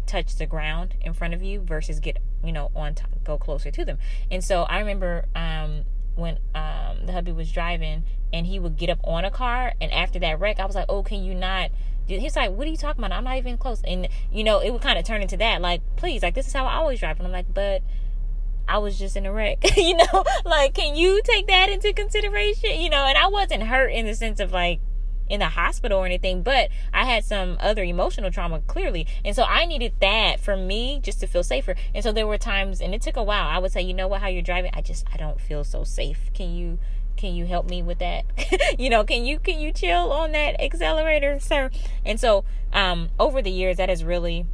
touch 0.07 0.37
the 0.37 0.47
ground 0.47 0.95
in 1.01 1.13
front 1.13 1.35
of 1.35 1.43
you 1.43 1.61
versus 1.61 1.99
get 1.99 2.19
you 2.45 2.53
know 2.53 2.71
on 2.77 2.95
top, 2.95 3.11
go 3.25 3.37
closer 3.37 3.73
to 3.73 3.85
them. 3.85 3.99
And 4.31 4.45
so 4.45 4.63
I 4.63 4.79
remember 4.79 5.25
um 5.35 5.83
when 6.15 6.39
um 6.55 7.07
the 7.07 7.13
hubby 7.13 7.33
was 7.33 7.51
driving 7.51 8.05
and 8.33 8.47
he 8.47 8.61
would 8.61 8.77
get 8.77 8.91
up 8.91 9.01
on 9.03 9.25
a 9.25 9.31
car 9.33 9.73
and 9.81 9.91
after 9.93 10.21
that 10.21 10.39
wreck 10.39 10.61
I 10.61 10.67
was 10.67 10.77
like, 10.77 10.87
Oh, 10.89 11.03
can 11.03 11.25
you 11.25 11.35
not 11.35 11.73
he's 12.07 12.37
like, 12.37 12.51
What 12.51 12.67
are 12.67 12.71
you 12.71 12.77
talking 12.77 13.03
about? 13.03 13.17
I'm 13.17 13.25
not 13.25 13.37
even 13.37 13.59
close 13.59 13.83
and 13.85 14.09
you 14.33 14.45
know, 14.45 14.61
it 14.61 14.71
would 14.71 14.83
kinda 14.83 15.03
turn 15.03 15.23
into 15.23 15.37
that, 15.39 15.61
like, 15.61 15.81
please, 15.97 16.23
like 16.23 16.35
this 16.35 16.47
is 16.47 16.53
how 16.53 16.67
I 16.67 16.75
always 16.75 17.01
drive 17.01 17.19
and 17.19 17.27
I'm 17.27 17.33
like, 17.33 17.53
but 17.53 17.83
I 18.67 18.79
was 18.79 18.99
just 18.99 19.17
in 19.17 19.27
a 19.27 19.33
wreck, 19.33 19.59
you 19.77 19.97
know, 19.97 20.25
like 20.45 20.75
can 20.75 20.97
you 20.97 21.21
take 21.25 21.47
that 21.49 21.69
into 21.69 21.93
consideration? 21.93 22.81
You 22.81 22.91
know, 22.91 23.05
and 23.05 23.19
I 23.19 23.29
wasn't 23.29 23.65
hurt 23.65 23.89
in 23.89 24.07
the 24.07 24.15
sense 24.15 24.41
of 24.41 24.53
like 24.53 24.81
in 25.29 25.41
the 25.41 25.49
hospital 25.49 25.99
or 25.99 26.07
anything, 26.07 26.43
but 26.43 26.69
I 26.93 27.05
had 27.05 27.25
some 27.25 27.57
other 27.61 27.83
emotional 27.83 28.31
trauma 28.31 28.61
clearly. 28.61 29.07
And 29.25 29.35
so 29.35 29.45
I 29.45 29.65
needed 29.65 29.95
that 30.01 30.41
for 30.41 30.57
me 30.57 31.01
just 31.03 31.21
to 31.21 31.27
feel 31.27 31.43
safer. 31.43 31.75
And 31.95 32.05
so 32.05 32.13
there 32.13 32.27
were 32.27 32.39
times 32.39 32.81
and 32.81 32.95
it 32.95 33.03
took 33.03 33.17
a 33.17 33.23
while. 33.23 33.49
I 33.49 33.59
would 33.59 33.73
say, 33.73 33.83
"You 33.83 33.95
know 33.95 34.07
what? 34.09 34.21
How 34.21 34.29
you're 34.29 34.43
driving, 34.43 34.71
I 34.75 34.83
just 34.83 35.07
I 35.13 35.17
don't 35.17 35.41
feel 35.41 35.65
so 35.65 35.85
safe. 35.85 36.31
Can 36.35 36.55
you 36.55 36.79
can 37.17 37.35
you 37.35 37.47
help 37.47 37.69
me 37.69 37.83
with 37.83 37.99
that? 37.99 38.25
you 38.79 38.91
know, 38.91 39.05
can 39.05 39.25
you 39.25 39.39
can 39.39 39.61
you 39.61 39.73
chill 39.73 40.13
on 40.13 40.33
that 40.33 40.61
accelerator, 40.61 41.39
sir?" 41.39 41.71
And 42.05 42.19
so 42.19 42.45
um 42.73 43.11
over 43.19 43.41
the 43.43 43.51
years 43.51 43.77
that 43.77 43.89
has 43.89 44.05
really 44.05 44.47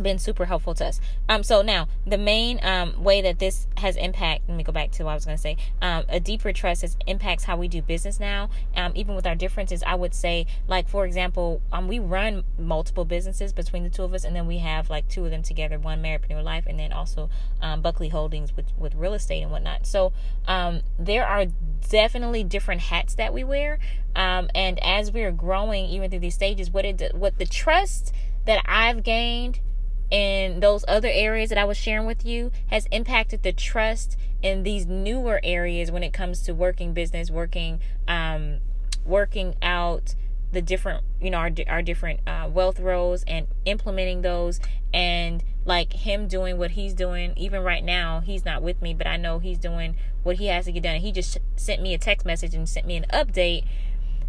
been 0.00 0.18
super 0.18 0.46
helpful 0.46 0.74
to 0.74 0.86
us. 0.86 1.00
Um, 1.28 1.42
so 1.42 1.62
now 1.62 1.88
the 2.06 2.18
main 2.18 2.60
um, 2.62 3.02
way 3.02 3.22
that 3.22 3.38
this 3.38 3.66
has 3.76 3.96
impact. 3.96 4.42
Let 4.48 4.56
me 4.56 4.64
go 4.64 4.72
back 4.72 4.90
to 4.92 5.04
what 5.04 5.12
I 5.12 5.14
was 5.14 5.24
going 5.24 5.36
to 5.36 5.42
say. 5.42 5.56
Um, 5.80 6.04
a 6.08 6.20
deeper 6.20 6.52
trust 6.52 6.82
has 6.82 6.96
impacts 7.06 7.44
how 7.44 7.56
we 7.56 7.68
do 7.68 7.82
business 7.82 8.18
now. 8.18 8.50
Um, 8.76 8.92
even 8.94 9.14
with 9.14 9.26
our 9.26 9.34
differences, 9.34 9.82
I 9.86 9.94
would 9.94 10.14
say, 10.14 10.46
like 10.66 10.88
for 10.88 11.04
example, 11.04 11.60
um, 11.72 11.88
we 11.88 11.98
run 11.98 12.44
multiple 12.58 13.04
businesses 13.04 13.52
between 13.52 13.84
the 13.84 13.90
two 13.90 14.02
of 14.02 14.14
us, 14.14 14.24
and 14.24 14.34
then 14.34 14.46
we 14.46 14.58
have 14.58 14.90
like 14.90 15.08
two 15.08 15.24
of 15.24 15.30
them 15.30 15.42
together. 15.42 15.78
One 15.78 16.02
Marriedpreneur 16.02 16.42
Life, 16.42 16.64
and 16.66 16.78
then 16.78 16.92
also 16.92 17.30
um, 17.60 17.80
Buckley 17.80 18.08
Holdings 18.08 18.56
with 18.56 18.66
with 18.76 18.94
real 18.94 19.14
estate 19.14 19.42
and 19.42 19.50
whatnot. 19.50 19.86
So 19.86 20.12
um, 20.46 20.82
there 20.98 21.26
are 21.26 21.46
definitely 21.88 22.44
different 22.44 22.82
hats 22.82 23.14
that 23.14 23.32
we 23.32 23.44
wear. 23.44 23.78
Um, 24.16 24.48
and 24.54 24.82
as 24.82 25.12
we 25.12 25.22
are 25.22 25.32
growing, 25.32 25.86
even 25.86 26.10
through 26.10 26.20
these 26.20 26.34
stages, 26.34 26.70
what 26.70 26.84
it 26.84 27.14
what 27.14 27.38
the 27.38 27.46
trust 27.46 28.12
that 28.46 28.62
I've 28.66 29.02
gained 29.02 29.60
in 30.10 30.60
those 30.60 30.84
other 30.86 31.08
areas 31.10 31.48
that 31.48 31.58
I 31.58 31.64
was 31.64 31.76
sharing 31.76 32.06
with 32.06 32.24
you 32.24 32.52
has 32.68 32.86
impacted 32.86 33.42
the 33.42 33.52
trust 33.52 34.16
in 34.42 34.62
these 34.62 34.86
newer 34.86 35.40
areas 35.42 35.90
when 35.90 36.02
it 36.02 36.12
comes 36.12 36.42
to 36.42 36.54
working 36.54 36.92
business, 36.92 37.30
working, 37.30 37.80
um, 38.06 38.58
working 39.04 39.54
out 39.62 40.14
the 40.52 40.62
different, 40.62 41.02
you 41.20 41.30
know, 41.30 41.38
our, 41.38 41.50
our 41.66 41.82
different 41.82 42.20
uh, 42.26 42.48
wealth 42.52 42.78
roles 42.78 43.24
and 43.24 43.46
implementing 43.64 44.22
those 44.22 44.60
and 44.92 45.42
like 45.64 45.92
him 45.92 46.28
doing 46.28 46.58
what 46.58 46.72
he's 46.72 46.94
doing. 46.94 47.32
Even 47.36 47.62
right 47.62 47.82
now 47.82 48.20
he's 48.20 48.44
not 48.44 48.62
with 48.62 48.80
me 48.80 48.94
but 48.94 49.06
i 49.06 49.16
know 49.16 49.38
he's 49.38 49.58
doing 49.58 49.96
what 50.22 50.36
he 50.36 50.46
has 50.46 50.64
to 50.66 50.72
get 50.72 50.82
done. 50.82 51.00
He 51.00 51.12
just 51.12 51.38
sent 51.56 51.82
me 51.82 51.94
a 51.94 51.98
text 51.98 52.26
message 52.26 52.54
and 52.54 52.68
sent 52.68 52.86
me 52.86 52.96
an 52.96 53.06
update 53.12 53.64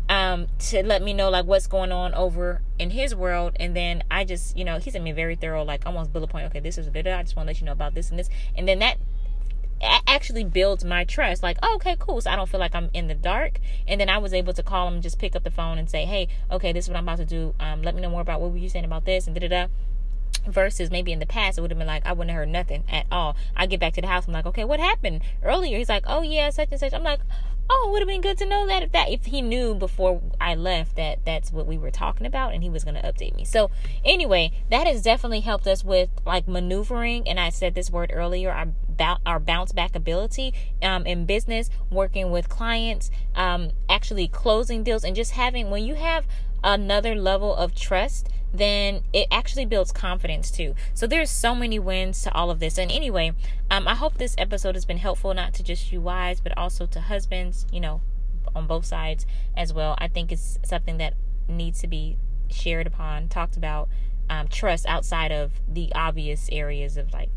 um, 0.10 0.48
to 0.60 0.84
let 0.84 1.02
me 1.02 1.14
know 1.14 1.30
like 1.30 1.46
what's 1.46 1.68
going 1.68 1.92
on 1.92 2.14
over 2.14 2.62
in 2.78 2.92
his 2.92 3.16
world. 3.16 3.56
And 3.60 3.76
then 3.76 4.04
i 4.12 4.24
just 4.24 4.58
you 4.58 4.64
know 4.64 4.78
he 4.78 4.92
sent 4.92 5.04
me 5.04 5.12
very 5.12 5.36
thorough 5.36 5.64
like 5.64 5.86
almost 5.86 6.14
bullet 6.14 6.30
point 6.30 6.46
okay 6.46 6.60
this 6.60 6.78
is 6.78 6.88
bit 6.90 7.08
i 7.08 7.22
just 7.24 7.36
want 7.36 7.48
to 7.48 7.52
let 7.52 7.60
you 7.60 7.66
know 7.66 7.72
about 7.72 7.94
this 7.94 8.10
and 8.10 8.20
this. 8.20 8.30
And 8.56 8.68
then 8.68 8.80
that 8.80 8.98
actually 10.08 10.44
builds 10.44 10.86
my 10.86 11.04
trust. 11.04 11.44
Like 11.44 11.58
oh, 11.62 11.76
okay 11.76 11.96
cool. 12.00 12.22
So 12.22 12.30
i 12.30 12.36
don't 12.36 12.50
feel 12.50 12.60
like 12.60 12.76
i'm 12.76 12.90
in 12.94 13.08
the 13.08 13.16
dark. 13.16 13.60
And 13.88 14.00
then 14.00 14.10
i 14.10 14.18
was 14.18 14.34
able 14.34 14.54
to 14.54 14.64
call 14.64 14.88
him 14.88 15.02
just 15.02 15.20
pick 15.20 15.36
up 15.36 15.44
the 15.44 15.52
phone 15.52 15.78
and 15.78 15.90
say 15.90 16.06
hey 16.06 16.28
okay 16.52 16.72
this 16.72 16.86
is 16.86 16.90
what 16.90 16.98
i'm 16.98 17.04
about 17.04 17.18
to 17.18 17.26
do. 17.26 17.54
Um, 17.60 17.82
let 17.82 17.96
me 17.96 18.02
know 18.02 18.10
more 18.10 18.22
about 18.22 18.42
what 18.42 18.52
were 18.52 18.58
you 18.58 18.70
saying 18.70 18.86
about 18.86 19.06
this 19.06 19.28
and 19.28 19.36
da 19.36 19.48
da 19.48 19.48
da. 19.48 19.68
Versus 20.48 20.92
maybe 20.92 21.12
in 21.12 21.20
the 21.20 21.26
past 21.26 21.58
it 21.58 21.62
would 21.62 21.72
have 21.72 21.78
been 21.78 21.88
like 21.88 22.06
I 22.06 22.14
wouldn't 22.14 22.30
have 22.30 22.40
heard 22.40 22.50
nothing 22.50 22.84
at 22.90 23.08
all. 23.12 23.36
I 23.56 23.66
get 23.66 23.80
back 23.80 23.94
to 23.94 24.02
the 24.02 24.08
house, 24.08 24.28
I'm 24.28 24.34
like, 24.34 24.46
okay, 24.46 24.64
what 24.64 24.80
happened? 24.80 25.22
Earlier? 25.44 25.78
He's 25.78 25.90
like, 25.90 26.04
oh 26.06 26.22
yeah, 26.22 26.52
such 26.52 26.70
and 26.72 26.80
such. 26.80 26.94
I'm 26.94 27.04
like, 27.04 27.20
oh, 27.70 27.86
it 27.88 27.92
would 27.92 28.02
have 28.02 28.08
been 28.08 28.22
good 28.22 28.38
to 28.38 28.46
know 28.46 28.68
that 28.68 28.84
if 28.84 28.92
that 28.92 29.10
if 29.10 29.26
he 29.26 29.42
knew 29.42 29.74
before 29.74 30.22
I 30.40 30.56
left 30.56 30.96
that 30.96 31.26
that's 31.26 31.52
what 31.52 31.66
we 31.66 31.78
were 31.78 31.92
talking 31.92 32.26
about 32.26 32.54
and 32.54 32.64
he 32.64 32.70
was 32.70 32.84
going 32.84 32.96
to 32.96 33.02
update 33.02 33.36
me. 33.36 33.46
So 33.46 33.72
anyway, 34.04 34.52
that 34.70 34.88
has 34.88 35.02
definitely 35.02 35.42
helped 35.42 35.68
us 35.68 35.84
with 35.84 36.10
like 36.26 36.48
maneuvering. 36.48 37.28
And 37.28 37.40
I 37.40 37.50
said 37.50 37.76
this 37.76 37.90
word 37.90 38.12
earlier, 38.14 38.52
our 38.52 38.68
our 39.26 39.40
bounce 39.40 39.72
back 39.72 39.96
ability 39.96 40.54
um, 40.82 41.06
in 41.06 41.26
business, 41.26 41.70
working 41.90 42.32
with 42.32 42.50
clients, 42.50 43.12
um, 43.36 43.72
actually 43.90 44.28
closing 44.28 44.84
deals, 44.84 45.04
and 45.04 45.16
just 45.16 45.32
having 45.32 45.70
when 45.70 45.84
you 45.84 45.96
have 45.96 46.26
another 46.64 47.14
level 47.14 47.56
of 47.56 47.76
trust 47.76 48.30
then 48.58 49.02
it 49.14 49.28
actually 49.32 49.66
builds 49.66 49.92
confidence 49.92 50.52
too. 50.52 50.76
So 50.94 51.08
there's 51.08 51.30
so 51.30 51.56
many 51.56 51.80
wins 51.80 52.22
to 52.24 52.34
all 52.34 52.52
of 52.52 52.60
this. 52.60 52.78
And 52.78 52.92
anyway, 52.92 53.34
um, 53.70 53.88
I 53.88 53.96
hope 53.96 54.16
this 54.18 54.36
episode 54.38 54.76
has 54.76 54.86
been 54.86 54.98
helpful 54.98 55.34
not 55.34 55.54
to 55.56 55.64
just 55.64 55.92
you 55.92 56.02
wives, 56.02 56.40
but 56.42 56.58
also 56.58 56.86
to 56.88 57.02
husbands, 57.02 57.66
you 57.72 57.80
know, 57.80 58.02
on 58.56 58.68
both 58.68 58.86
sides 58.86 59.26
as 59.56 59.74
well. 59.74 59.96
I 59.98 60.08
think 60.08 60.32
it's 60.32 60.60
something 60.64 60.98
that 60.98 61.14
needs 61.48 61.80
to 61.82 61.88
be 61.88 62.18
shared 62.50 62.88
upon, 62.88 63.28
talked 63.28 63.58
about, 63.58 63.90
um, 64.30 64.48
trust 64.48 64.86
outside 64.86 65.32
of 65.32 65.54
the 65.68 65.92
obvious 65.94 66.50
areas 66.52 66.98
of 66.98 67.14
like, 67.14 67.30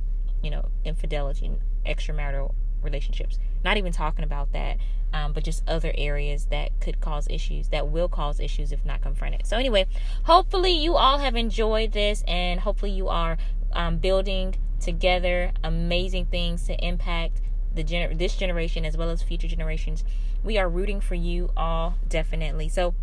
you 0.43 0.51
know, 0.51 0.69
infidelity, 0.85 1.47
and 1.47 1.61
extramarital 1.87 2.55
relationships. 2.83 3.39
Not 3.65 3.77
even 3.77 3.93
talking 3.93 4.25
about 4.25 4.53
that, 4.53 4.79
um, 5.13 5.33
but 5.33 5.45
just 5.45 5.63
other 5.69 5.93
areas 5.97 6.47
that 6.47 6.79
could 6.81 7.01
cause 7.01 7.27
issues, 7.31 7.69
that 7.69 7.89
will 7.89 8.09
cause 8.09 8.41
issues 8.41 8.73
if 8.73 8.85
not 8.85 9.01
confronted. 9.01 9.47
So, 9.47 9.57
anyway, 9.57 9.87
hopefully 10.25 10.73
you 10.73 10.97
all 10.97 11.19
have 11.19 11.37
enjoyed 11.37 11.93
this, 11.93 12.23
and 12.27 12.61
hopefully 12.61 12.93
you 12.93 13.09
are 13.09 13.39
um, 13.73 13.99
building 13.99 14.57
together 14.81 15.53
amazing 15.65 16.27
things 16.27 16.67
to 16.67 16.85
impact 16.85 17.41
the 17.75 17.83
gener- 17.85 18.17
this 18.17 18.37
generation 18.37 18.85
as 18.85 18.97
well 18.97 19.11
as 19.11 19.23
future 19.23 19.49
generations. 19.49 20.05
We 20.45 20.59
are 20.59 20.69
rooting 20.69 21.01
for 21.01 21.15
you 21.15 21.51
all, 21.57 21.97
definitely. 22.09 22.69
So, 22.69 22.95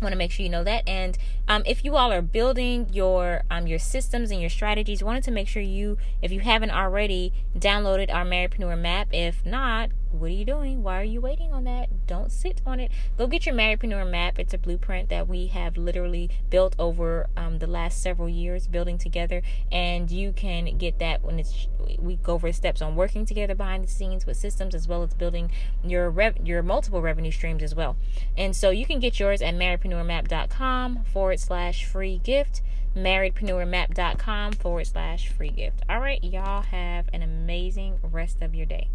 want 0.00 0.12
to 0.12 0.18
make 0.18 0.30
sure 0.30 0.44
you 0.44 0.50
know 0.50 0.64
that. 0.64 0.88
And 0.88 1.16
um, 1.48 1.62
if 1.66 1.84
you 1.84 1.96
all 1.96 2.12
are 2.12 2.22
building 2.22 2.88
your 2.92 3.42
um, 3.50 3.66
your 3.66 3.78
systems 3.78 4.30
and 4.30 4.40
your 4.40 4.50
strategies 4.50 5.02
wanted 5.02 5.24
to 5.24 5.30
make 5.30 5.48
sure 5.48 5.62
you 5.62 5.96
if 6.22 6.32
you 6.32 6.40
haven't 6.40 6.70
already 6.70 7.32
downloaded 7.56 8.12
our 8.12 8.24
marriedpreneur 8.24 8.78
map. 8.78 9.08
If 9.12 9.44
not 9.44 9.90
what 10.18 10.30
are 10.30 10.34
you 10.34 10.44
doing? 10.44 10.82
Why 10.82 11.00
are 11.00 11.04
you 11.04 11.20
waiting 11.20 11.52
on 11.52 11.64
that? 11.64 12.06
Don't 12.06 12.32
sit 12.32 12.62
on 12.66 12.80
it. 12.80 12.90
Go 13.16 13.26
get 13.26 13.46
your 13.46 13.54
Marriedpreneur 13.54 14.08
map. 14.10 14.38
It's 14.38 14.54
a 14.54 14.58
blueprint 14.58 15.08
that 15.10 15.28
we 15.28 15.48
have 15.48 15.76
literally 15.76 16.30
built 16.50 16.74
over 16.78 17.28
um, 17.36 17.58
the 17.58 17.66
last 17.66 18.02
several 18.02 18.28
years, 18.28 18.66
building 18.66 18.98
together, 18.98 19.42
and 19.70 20.10
you 20.10 20.32
can 20.32 20.76
get 20.78 20.98
that 20.98 21.22
when 21.22 21.38
it's 21.38 21.68
we 21.98 22.16
go 22.16 22.34
over 22.34 22.52
steps 22.52 22.82
on 22.82 22.96
working 22.96 23.24
together 23.24 23.54
behind 23.54 23.84
the 23.84 23.88
scenes 23.88 24.26
with 24.26 24.36
systems 24.36 24.74
as 24.74 24.88
well 24.88 25.02
as 25.02 25.14
building 25.14 25.50
your 25.84 26.10
rev- 26.10 26.38
your 26.44 26.62
multiple 26.62 27.00
revenue 27.00 27.30
streams 27.30 27.62
as 27.62 27.74
well. 27.74 27.96
And 28.36 28.54
so 28.56 28.70
you 28.70 28.86
can 28.86 29.00
get 29.00 29.20
yours 29.20 29.42
at 29.42 29.54
marriedpreneurmap.com 29.54 31.04
forward 31.04 31.40
slash 31.40 31.84
free 31.84 32.18
gift 32.18 32.62
marriedpreneurmap.com 32.96 34.52
forward 34.52 34.86
slash 34.86 35.28
free 35.28 35.50
gift. 35.50 35.82
All 35.88 36.00
right, 36.00 36.22
y'all 36.24 36.62
have 36.62 37.08
an 37.12 37.22
amazing 37.22 37.98
rest 38.02 38.40
of 38.40 38.54
your 38.54 38.66
day. 38.66 38.88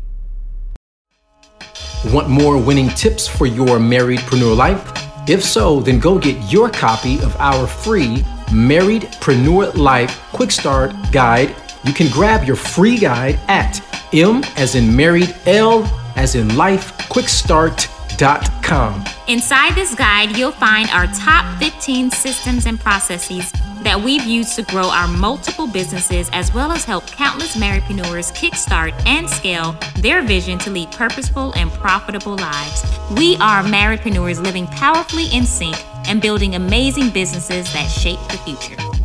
Want 2.06 2.30
more 2.30 2.58
winning 2.58 2.90
tips 2.90 3.28
for 3.28 3.46
your 3.46 3.78
marriedpreneur 3.78 4.58
life? 4.58 4.92
If 5.30 5.44
so, 5.44 5.82
then 5.82 6.00
go 6.00 6.18
get 6.18 6.52
your 6.52 6.68
copy 6.68 7.20
of 7.22 7.36
our 7.38 7.68
free 7.68 8.24
Marriedpreneur 8.48 9.76
Life 9.76 10.20
Quick 10.34 10.50
Start 10.50 10.94
Guide. 11.12 11.56
You 11.84 11.94
can 11.94 12.12
grab 12.12 12.44
your 12.44 12.56
free 12.56 12.98
guide 12.98 13.40
at 13.48 13.80
M 14.14 14.44
as 14.58 14.74
in 14.74 14.96
married, 14.96 15.36
L 15.46 15.84
as 16.16 16.34
in 16.34 16.58
life, 16.58 16.98
quickstart.com. 17.08 19.06
Inside 19.28 19.76
this 19.76 19.94
guide, 19.94 20.36
you'll 20.36 20.52
find 20.52 20.90
our 20.90 21.06
top 21.08 21.60
15 21.60 22.10
systems 22.10 22.66
and 22.66 22.80
processes 22.80 23.54
that 23.84 24.02
we've 24.02 24.26
used 24.26 24.56
to 24.56 24.64
grow 24.64 24.90
our 24.90 25.08
multiple 25.08 25.68
businesses 25.68 26.30
as 26.34 26.54
well 26.54 26.72
as 26.72 26.84
help 26.84 27.06
countless 27.08 27.56
marriedpreneurs 27.56 28.32
kickstart 28.34 28.94
and 29.06 29.30
scale 29.30 29.76
their 29.98 30.22
vision 30.22 30.60
to 30.60 30.70
lead 30.70 30.92
purposeful 30.92 31.54
and 31.56 31.72
profitable 31.72 32.36
lives. 32.36 32.84
We 33.18 33.36
are 33.38 33.64
marriedpreneurs 33.64 34.42
living 34.44 34.68
powerfully 34.68 35.28
in 35.34 35.46
sync 35.46 35.76
and 36.08 36.22
building 36.22 36.56
amazing 36.56 37.10
businesses 37.10 37.72
that 37.74 37.90
shape 37.90 38.20
the 38.30 38.38
future. 38.38 39.01